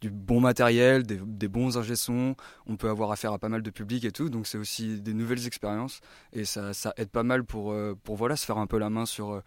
du 0.00 0.10
bon 0.10 0.40
matériel, 0.40 1.02
des, 1.02 1.48
bons 1.48 1.76
ingé. 1.76 1.92
On 2.08 2.76
peut 2.76 2.88
avoir 2.88 3.12
affaire 3.12 3.34
à 3.34 3.38
pas 3.38 3.50
mal 3.50 3.62
de 3.62 3.68
public 3.70 4.06
et 4.06 4.12
tout, 4.12 4.30
donc 4.30 4.46
c'est 4.46 4.56
aussi 4.56 4.98
des 5.02 5.12
nouvelles 5.12 5.46
expériences. 5.46 6.00
Et 6.32 6.46
ça, 6.46 6.72
aide 6.96 7.10
pas 7.10 7.22
mal 7.22 7.44
pour, 7.44 7.74
se 7.74 8.44
faire 8.46 8.56
un 8.56 8.66
peu 8.66 8.78
la 8.78 8.88
main 8.88 9.04
sur 9.04 9.42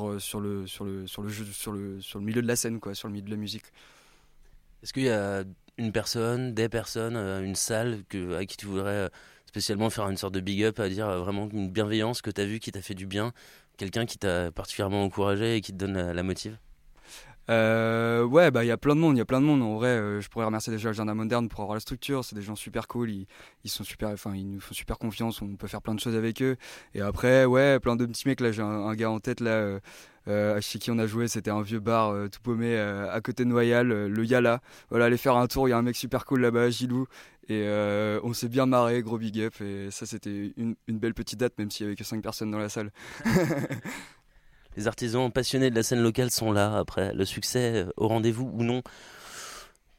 le 0.00 0.18
milieu 2.20 2.42
de 2.42 2.48
la 2.48 2.56
scène, 2.56 2.80
quoi, 2.80 2.94
sur 2.94 3.08
le 3.08 3.12
milieu 3.12 3.26
de 3.26 3.30
la 3.30 3.36
musique. 3.36 3.66
Est-ce 4.82 4.92
qu'il 4.92 5.04
y 5.04 5.10
a 5.10 5.44
une 5.78 5.92
personne, 5.92 6.54
des 6.54 6.68
personnes, 6.68 7.16
euh, 7.16 7.42
une 7.42 7.54
salle 7.54 8.04
que, 8.08 8.36
à 8.36 8.44
qui 8.44 8.56
tu 8.56 8.66
voudrais 8.66 8.90
euh, 8.90 9.08
spécialement 9.46 9.90
faire 9.90 10.08
une 10.08 10.16
sorte 10.16 10.34
de 10.34 10.40
big 10.40 10.62
up, 10.64 10.80
à 10.80 10.88
dire 10.88 11.08
euh, 11.08 11.18
vraiment 11.20 11.48
une 11.52 11.70
bienveillance 11.70 12.22
que 12.22 12.30
tu 12.30 12.40
as 12.40 12.46
vue 12.46 12.58
qui 12.60 12.72
t'a 12.72 12.82
fait 12.82 12.94
du 12.94 13.06
bien, 13.06 13.32
quelqu'un 13.76 14.06
qui 14.06 14.18
t'a 14.18 14.50
particulièrement 14.52 15.02
encouragé 15.02 15.56
et 15.56 15.60
qui 15.60 15.72
te 15.72 15.78
donne 15.78 16.12
la, 16.12 16.22
motive? 16.22 16.58
Ouais, 17.48 18.50
bah 18.50 18.64
il 18.64 18.68
y 18.68 18.70
a 18.70 18.78
plein 18.78 18.94
de 18.94 19.00
monde, 19.00 19.16
il 19.16 19.18
y 19.18 19.22
a 19.22 19.26
plein 19.26 19.40
de 19.40 19.46
monde. 19.46 19.62
En 19.62 19.74
vrai, 19.74 20.20
je 20.20 20.28
pourrais 20.28 20.46
remercier 20.46 20.72
déjà 20.72 20.88
le 20.88 20.94
Jardin 20.94 21.14
Moderne 21.14 21.48
pour 21.48 21.60
avoir 21.60 21.74
la 21.74 21.80
structure. 21.80 22.24
C'est 22.24 22.34
des 22.34 22.42
gens 22.42 22.54
super 22.54 22.86
cool, 22.88 23.10
ils, 23.10 23.26
sont 23.66 23.84
super, 23.84 24.08
enfin 24.08 24.34
ils 24.34 24.48
nous 24.48 24.60
font 24.60 24.72
super 24.72 24.98
confiance. 24.98 25.42
On 25.42 25.56
peut 25.56 25.66
faire 25.66 25.82
plein 25.82 25.94
de 25.94 26.00
choses 26.00 26.16
avec 26.16 26.40
eux. 26.40 26.56
Et 26.94 27.02
après, 27.02 27.44
ouais, 27.44 27.78
plein 27.80 27.96
de 27.96 28.06
petits 28.06 28.26
mecs. 28.26 28.40
Là, 28.40 28.52
j'ai 28.52 28.62
un, 28.62 28.94
gars 28.94 29.10
en 29.10 29.20
tête 29.20 29.40
là. 29.40 29.80
Euh, 30.28 30.60
chez 30.60 30.78
qui 30.78 30.90
on 30.90 30.98
a 30.98 31.06
joué, 31.06 31.28
c'était 31.28 31.50
un 31.50 31.62
vieux 31.62 31.80
bar 31.80 32.10
euh, 32.10 32.28
tout 32.28 32.40
paumé 32.40 32.76
euh, 32.76 33.12
à 33.12 33.20
côté 33.20 33.44
de 33.44 33.48
Noyal, 33.48 33.90
euh, 33.90 34.08
le 34.08 34.24
Yala. 34.24 34.60
Voilà, 34.90 35.06
aller 35.06 35.16
faire 35.16 35.36
un 35.36 35.46
tour, 35.46 35.68
il 35.68 35.72
y 35.72 35.74
a 35.74 35.78
un 35.78 35.82
mec 35.82 35.96
super 35.96 36.24
cool 36.24 36.40
là-bas, 36.42 36.70
Gilou. 36.70 37.06
Et 37.48 37.66
on 38.22 38.32
s'est 38.32 38.48
bien 38.48 38.66
marré, 38.66 39.02
gros 39.02 39.18
big 39.18 39.40
up. 39.40 39.60
Et 39.60 39.90
ça, 39.90 40.06
c'était 40.06 40.54
une, 40.56 40.76
belle 40.88 41.12
petite 41.12 41.40
date, 41.40 41.58
même 41.58 41.70
s'il 41.70 41.84
y 41.84 41.86
avait 41.86 41.96
que 41.96 42.04
5 42.04 42.22
personnes 42.22 42.50
dans 42.50 42.58
la 42.58 42.68
salle. 42.68 42.90
Les 44.76 44.86
artisans 44.86 45.30
passionnés 45.30 45.68
de 45.68 45.74
la 45.74 45.82
scène 45.82 46.02
locale 46.02 46.30
sont 46.30 46.52
là. 46.52 46.78
Après, 46.78 47.12
le 47.12 47.26
succès 47.26 47.84
au 47.96 48.08
rendez-vous 48.08 48.50
ou 48.54 48.62
non, 48.62 48.82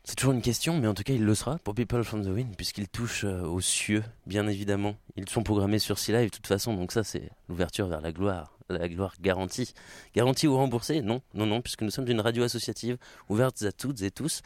c'est 0.06 0.16
toujours 0.16 0.34
une 0.34 0.42
question, 0.42 0.78
mais 0.80 0.88
en 0.88 0.94
tout 0.94 1.04
cas, 1.04 1.14
il 1.14 1.24
le 1.24 1.34
sera 1.34 1.58
pour 1.60 1.74
People 1.74 2.04
from 2.04 2.26
the 2.26 2.28
Wind, 2.28 2.58
puisqu'ils 2.58 2.90
touchent 2.90 3.24
euh, 3.24 3.44
aux 3.44 3.62
cieux, 3.62 4.04
bien 4.28 4.48
évidemment. 4.50 4.98
Ils 5.16 5.30
sont 5.30 5.44
programmés 5.44 5.80
sur 5.80 5.98
Sea 5.98 6.12
Live 6.12 6.30
de 6.30 6.36
toute 6.36 6.48
façon, 6.48 6.74
donc 6.74 6.92
ça, 6.92 7.06
c'est 7.06 7.30
l'ouverture 7.48 7.88
vers 7.88 8.02
la 8.02 8.12
gloire. 8.12 8.53
La 8.70 8.88
gloire 8.88 9.16
garantie. 9.22 9.74
Garantie 10.16 10.48
ou 10.48 10.56
remboursée 10.56 11.02
Non, 11.02 11.22
non, 11.34 11.46
non, 11.46 11.62
puisque 11.62 11.82
nous 11.82 11.92
sommes 11.92 12.08
une 12.08 12.22
radio 12.22 12.44
associative 12.44 12.98
ouverte 13.30 13.62
à 13.64 13.72
toutes 13.72 14.02
et 14.02 14.12
tous. 14.12 14.42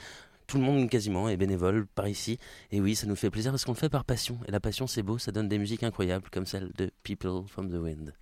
Tout 0.48 0.58
le 0.58 0.64
monde 0.64 0.90
quasiment 0.90 1.28
est 1.28 1.38
bénévole 1.38 1.88
par 1.88 2.08
ici. 2.08 2.40
Et 2.72 2.80
oui, 2.80 2.96
ça 2.96 3.06
nous 3.06 3.16
fait 3.16 3.30
plaisir 3.30 3.52
parce 3.52 3.66
qu'on 3.66 3.74
le 3.74 3.78
fait 3.78 3.90
par 3.90 4.06
passion. 4.06 4.40
Et 4.48 4.52
la 4.52 4.60
passion, 4.60 4.88
c'est 4.88 5.04
beau, 5.04 5.18
ça 5.18 5.32
donne 5.32 5.50
des 5.50 5.58
musiques 5.58 5.84
incroyables 5.84 6.30
comme 6.30 6.46
celle 6.46 6.72
de 6.78 6.90
People 7.04 7.44
from 7.48 7.70
the 7.70 7.76
Wind. 7.76 8.14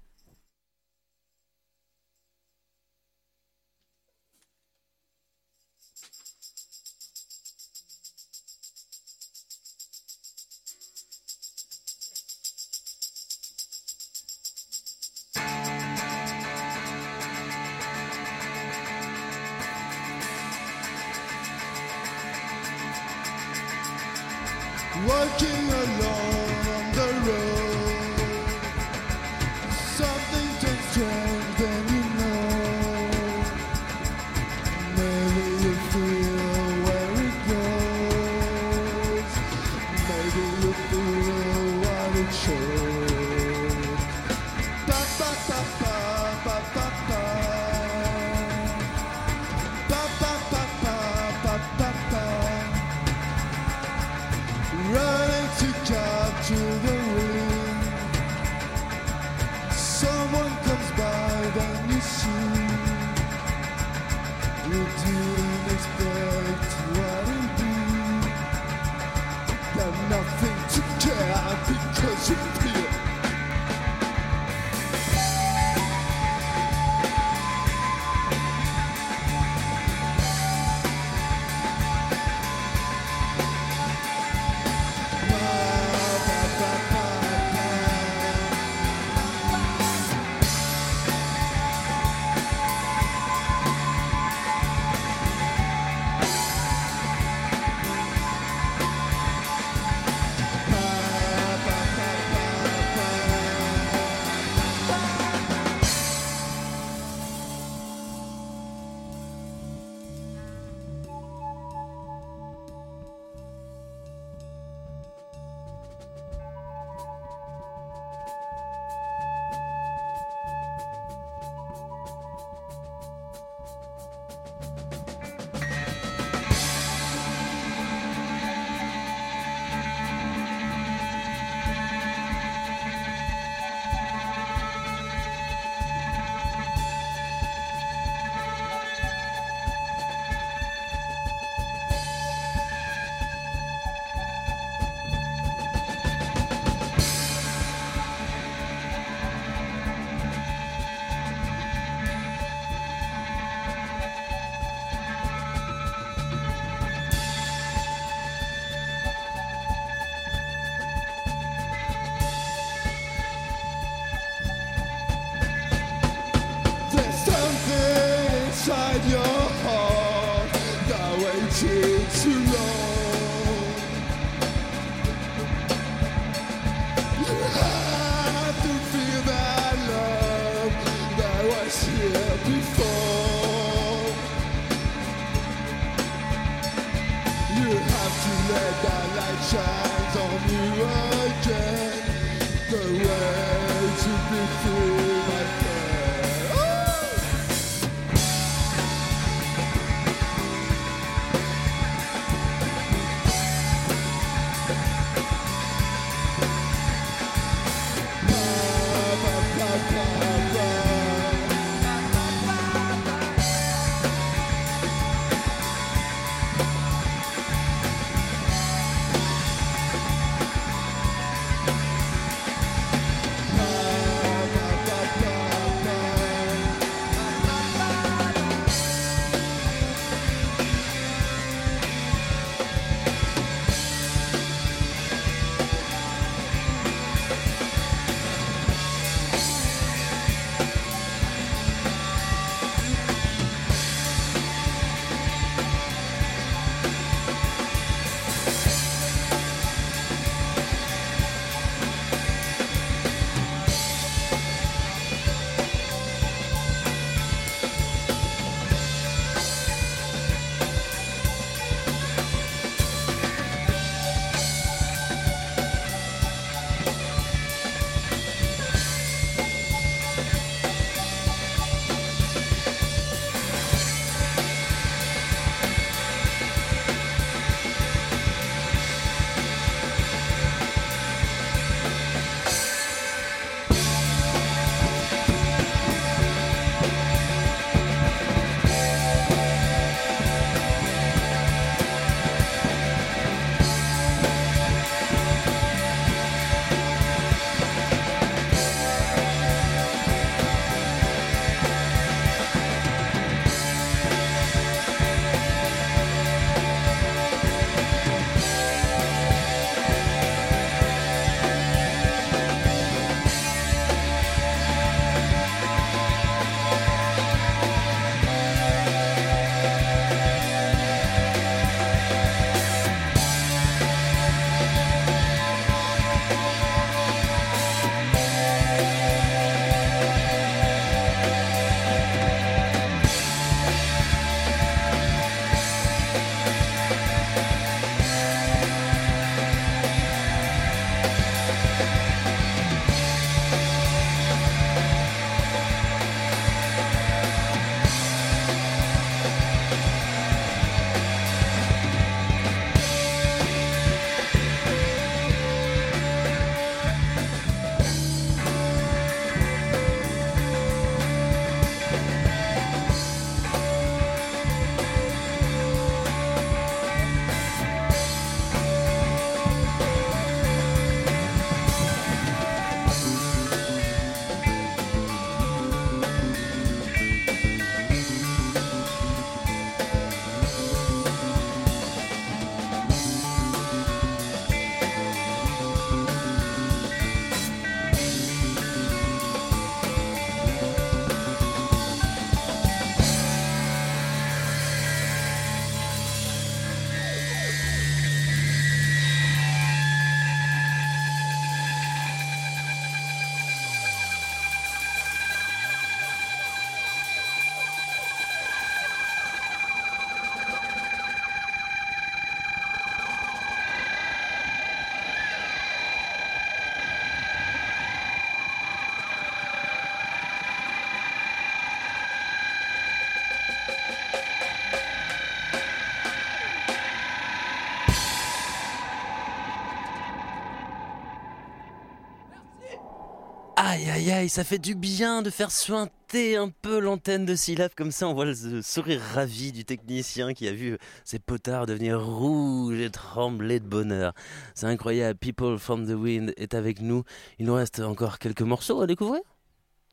Aïe 433.85 433.91
aïe 433.91 434.11
aïe, 434.11 434.29
ça 434.29 434.43
fait 434.43 434.57
du 434.57 434.73
bien 434.73 435.21
de 435.21 435.29
faire 435.29 435.51
suinter 435.51 436.37
un 436.37 436.49
peu 436.49 436.79
l'antenne 436.79 437.23
de 437.23 437.35
syllabes 437.35 437.75
comme 437.77 437.91
ça. 437.91 438.07
On 438.07 438.15
voit 438.15 438.25
le 438.25 438.63
sourire 438.63 438.99
ravi 439.13 439.51
du 439.51 439.63
technicien 439.63 440.33
qui 440.33 440.47
a 440.47 440.53
vu 440.53 440.79
ses 441.03 441.19
potards 441.19 441.67
devenir 441.67 442.03
rouges 442.03 442.79
et 442.79 442.89
trembler 442.89 443.59
de 443.59 443.67
bonheur. 443.67 444.15
C'est 444.55 444.65
incroyable. 444.65 445.19
People 445.19 445.59
from 445.59 445.85
the 445.85 445.91
Wind 445.91 446.33
est 446.35 446.55
avec 446.55 446.81
nous. 446.81 447.03
Il 447.37 447.45
nous 447.45 447.53
reste 447.53 447.79
encore 447.79 448.17
quelques 448.17 448.41
morceaux 448.41 448.81
à 448.81 448.87
découvrir? 448.87 449.21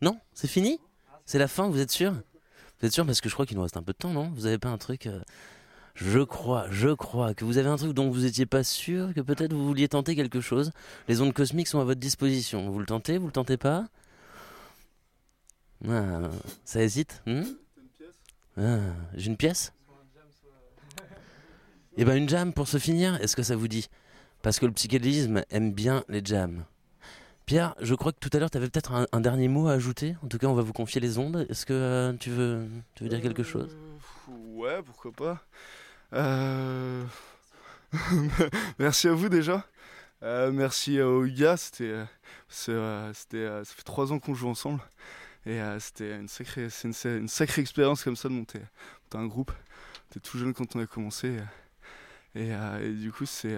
Non? 0.00 0.18
C'est 0.32 0.48
fini? 0.48 0.80
C'est 1.26 1.38
la 1.38 1.46
fin, 1.46 1.68
vous 1.68 1.78
êtes 1.78 1.90
sûr? 1.90 2.12
Vous 2.80 2.86
êtes 2.86 2.94
sûr? 2.94 3.04
Parce 3.04 3.20
que 3.20 3.28
je 3.28 3.34
crois 3.34 3.44
qu'il 3.44 3.58
nous 3.58 3.62
reste 3.62 3.76
un 3.76 3.82
peu 3.82 3.92
de 3.92 3.98
temps, 3.98 4.14
non? 4.14 4.32
Vous 4.34 4.46
avez 4.46 4.58
pas 4.58 4.70
un 4.70 4.78
truc 4.78 5.06
euh, 5.06 5.20
Je 5.94 6.20
crois, 6.20 6.66
je 6.70 6.88
crois 6.88 7.34
que 7.34 7.44
vous 7.44 7.58
avez 7.58 7.68
un 7.68 7.76
truc 7.76 7.92
dont 7.92 8.10
vous 8.10 8.24
étiez 8.24 8.46
pas 8.46 8.64
sûr, 8.64 9.12
que 9.14 9.20
peut-être 9.20 9.52
vous 9.52 9.66
vouliez 9.66 9.88
tenter 9.88 10.16
quelque 10.16 10.40
chose. 10.40 10.70
Les 11.06 11.20
ondes 11.20 11.34
cosmiques 11.34 11.68
sont 11.68 11.80
à 11.80 11.84
votre 11.84 12.00
disposition. 12.00 12.70
Vous 12.70 12.78
le 12.78 12.86
tentez 12.86 13.18
Vous 13.18 13.26
le 13.26 13.32
tentez 13.32 13.56
pas 13.58 13.84
Ah, 15.88 16.20
Ça 16.64 16.82
hésite 16.82 17.22
hmm 17.26 17.42
Ah, 18.56 18.78
J'ai 19.14 19.26
une 19.30 19.36
pièce 19.36 19.72
Eh 21.98 22.04
ben 22.06 22.16
une 22.16 22.28
jam 22.28 22.52
pour 22.54 22.68
se 22.68 22.78
finir, 22.78 23.16
est-ce 23.20 23.36
que 23.36 23.42
ça 23.42 23.54
vous 23.54 23.68
dit? 23.68 23.88
Parce 24.40 24.58
que 24.58 24.66
le 24.66 24.72
psychédélisme 24.72 25.42
aime 25.50 25.72
bien 25.72 26.04
les 26.08 26.24
jams. 26.24 26.64
Pierre, 27.44 27.74
je 27.80 27.94
crois 27.94 28.12
que 28.12 28.18
tout 28.18 28.30
à 28.32 28.38
l'heure 28.38 28.50
tu 28.50 28.56
avais 28.56 28.68
peut-être 28.68 28.92
un, 28.92 29.06
un 29.12 29.20
dernier 29.20 29.48
mot 29.48 29.68
à 29.68 29.72
ajouter. 29.72 30.16
En 30.24 30.28
tout 30.28 30.38
cas, 30.38 30.46
on 30.46 30.54
va 30.54 30.62
vous 30.62 30.72
confier 30.72 31.00
les 31.00 31.18
ondes. 31.18 31.44
Est-ce 31.50 31.66
que 31.66 31.72
euh, 31.74 32.12
tu 32.14 32.30
veux, 32.30 32.66
tu 32.94 33.02
veux 33.04 33.10
dire 33.10 33.20
quelque 33.20 33.42
chose? 33.42 33.76
Ouais, 34.54 34.80
pourquoi 34.84 35.12
pas. 35.12 35.42
Euh, 36.14 37.04
merci 38.78 39.08
à 39.08 39.12
vous 39.14 39.28
déjà. 39.28 39.64
Euh, 40.22 40.52
merci 40.52 41.00
aux 41.00 41.24
gars. 41.26 41.56
C'était, 41.56 41.84
euh, 41.84 42.04
euh, 42.68 43.12
c'était, 43.14 43.46
ça 43.64 43.74
fait 43.74 43.82
trois 43.82 44.12
ans 44.12 44.18
qu'on 44.18 44.34
joue 44.34 44.48
ensemble 44.48 44.80
et 45.44 45.60
c'était 45.80 46.16
une 46.16 46.28
sacrée, 46.28 46.68
c'est 46.70 46.86
une, 47.04 47.26
sacrée 47.26 47.62
expérience 47.62 48.04
comme 48.04 48.14
ça 48.14 48.28
de 48.28 48.34
monter, 48.34 48.60
monter 48.60 49.18
un 49.18 49.26
groupe. 49.26 49.52
T'es 50.10 50.20
tout 50.20 50.38
jeune 50.38 50.54
quand 50.54 50.76
on 50.76 50.80
a 50.80 50.86
commencé 50.86 51.36
et, 52.36 52.50
et, 52.50 52.92
du 52.92 53.10
coup 53.10 53.26
c'est, 53.26 53.56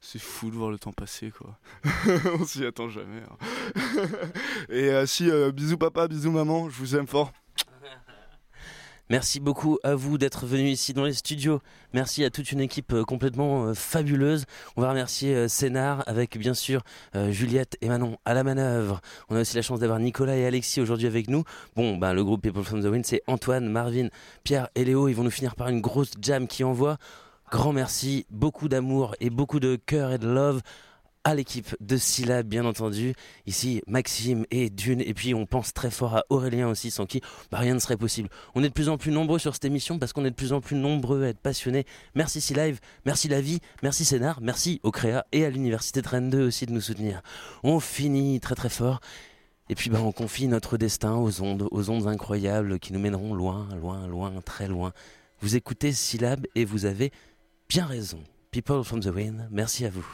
c'est 0.00 0.18
fou 0.20 0.50
de 0.50 0.56
voir 0.56 0.70
le 0.70 0.80
temps 0.80 0.92
passer 0.92 1.30
quoi. 1.30 1.56
on 2.40 2.44
s'y 2.44 2.66
attend 2.66 2.88
jamais. 2.88 3.22
hein. 3.22 4.08
et 4.68 5.06
si 5.06 5.30
bisous 5.52 5.78
papa, 5.78 6.08
bisous 6.08 6.32
maman, 6.32 6.68
je 6.68 6.76
vous 6.76 6.96
aime 6.96 7.06
fort. 7.06 7.32
Merci 9.10 9.40
beaucoup 9.40 9.76
à 9.82 9.96
vous 9.96 10.18
d'être 10.18 10.46
venus 10.46 10.72
ici 10.72 10.92
dans 10.92 11.02
les 11.02 11.14
studios. 11.14 11.60
Merci 11.92 12.24
à 12.24 12.30
toute 12.30 12.52
une 12.52 12.60
équipe 12.60 12.92
euh, 12.92 13.02
complètement 13.02 13.64
euh, 13.64 13.74
fabuleuse. 13.74 14.44
On 14.76 14.82
va 14.82 14.90
remercier 14.90 15.34
euh, 15.34 15.48
Sénard 15.48 16.04
avec 16.06 16.38
bien 16.38 16.54
sûr 16.54 16.82
Juliette 17.30 17.76
et 17.80 17.88
Manon 17.88 18.18
à 18.24 18.34
la 18.34 18.44
manœuvre. 18.44 19.00
On 19.28 19.34
a 19.34 19.40
aussi 19.40 19.56
la 19.56 19.62
chance 19.62 19.80
d'avoir 19.80 19.98
Nicolas 19.98 20.36
et 20.36 20.46
Alexis 20.46 20.80
aujourd'hui 20.80 21.08
avec 21.08 21.28
nous. 21.28 21.42
Bon, 21.74 21.96
ben, 21.96 22.12
le 22.12 22.22
groupe 22.22 22.42
People 22.42 22.62
from 22.62 22.84
the 22.84 22.86
Wind, 22.86 23.04
c'est 23.04 23.22
Antoine, 23.26 23.68
Marvin, 23.68 24.10
Pierre 24.44 24.68
et 24.76 24.84
Léo. 24.84 25.08
Ils 25.08 25.14
vont 25.14 25.24
nous 25.24 25.30
finir 25.30 25.56
par 25.56 25.70
une 25.70 25.80
grosse 25.80 26.12
jam 26.22 26.46
qui 26.46 26.62
envoie. 26.62 26.96
Grand 27.50 27.72
merci, 27.72 28.26
beaucoup 28.30 28.68
d'amour 28.68 29.16
et 29.18 29.28
beaucoup 29.28 29.58
de 29.58 29.74
cœur 29.74 30.12
et 30.12 30.18
de 30.18 30.28
love 30.28 30.62
à 31.24 31.34
l'équipe 31.34 31.76
de 31.80 31.96
Syllab, 31.96 32.46
bien 32.46 32.64
entendu. 32.64 33.14
Ici, 33.46 33.82
Maxime 33.86 34.46
et 34.50 34.70
Dune. 34.70 35.00
Et 35.00 35.14
puis, 35.14 35.34
on 35.34 35.46
pense 35.46 35.72
très 35.74 35.90
fort 35.90 36.16
à 36.16 36.24
Aurélien 36.30 36.68
aussi, 36.68 36.90
sans 36.90 37.06
qui 37.06 37.20
bah, 37.50 37.58
rien 37.58 37.74
ne 37.74 37.78
serait 37.78 37.96
possible. 37.96 38.28
On 38.54 38.62
est 38.62 38.68
de 38.68 38.74
plus 38.74 38.88
en 38.88 38.96
plus 38.96 39.12
nombreux 39.12 39.38
sur 39.38 39.54
cette 39.54 39.64
émission 39.64 39.98
parce 39.98 40.12
qu'on 40.12 40.24
est 40.24 40.30
de 40.30 40.34
plus 40.34 40.52
en 40.52 40.60
plus 40.60 40.76
nombreux 40.76 41.24
à 41.24 41.28
être 41.28 41.40
passionnés. 41.40 41.84
Merci 42.14 42.40
Sylive, 42.40 42.80
merci 43.04 43.28
La 43.28 43.40
Vie, 43.40 43.60
merci 43.82 44.04
Scénar, 44.04 44.40
merci 44.40 44.80
au 44.82 44.90
Créa 44.90 45.26
et 45.32 45.44
à 45.44 45.50
l'Université 45.50 46.02
de 46.02 46.08
Rennes 46.08 46.30
2 46.30 46.46
aussi 46.46 46.66
de 46.66 46.72
nous 46.72 46.80
soutenir. 46.80 47.22
On 47.62 47.80
finit 47.80 48.40
très 48.40 48.54
très 48.54 48.70
fort. 48.70 49.00
Et 49.68 49.76
puis, 49.76 49.88
bah, 49.88 50.00
on 50.02 50.10
confie 50.10 50.48
notre 50.48 50.76
destin 50.76 51.14
aux 51.14 51.42
ondes, 51.42 51.68
aux 51.70 51.90
ondes 51.90 52.08
incroyables 52.08 52.80
qui 52.80 52.92
nous 52.92 52.98
mèneront 52.98 53.34
loin, 53.34 53.68
loin, 53.80 54.06
loin, 54.08 54.32
très 54.44 54.66
loin. 54.66 54.92
Vous 55.40 55.54
écoutez 55.54 55.92
Syllab 55.92 56.46
et 56.54 56.64
vous 56.64 56.86
avez 56.86 57.12
bien 57.68 57.86
raison. 57.86 58.22
People 58.50 58.82
from 58.82 59.00
the 59.00 59.06
Wind, 59.06 59.48
merci 59.52 59.84
à 59.84 59.90
vous. 59.90 60.04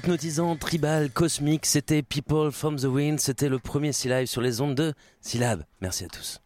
Hypnotisant, 0.00 0.56
tribal, 0.56 1.10
cosmique, 1.10 1.66
c'était 1.66 2.00
People 2.02 2.52
from 2.52 2.76
the 2.76 2.84
Wind, 2.84 3.20
c'était 3.20 3.50
le 3.50 3.58
premier 3.58 3.90
Live 4.06 4.28
sur 4.28 4.40
les 4.40 4.62
ondes 4.62 4.74
de 4.74 4.94
Syllab. 5.20 5.64
Merci 5.82 6.04
à 6.04 6.08
tous. 6.08 6.40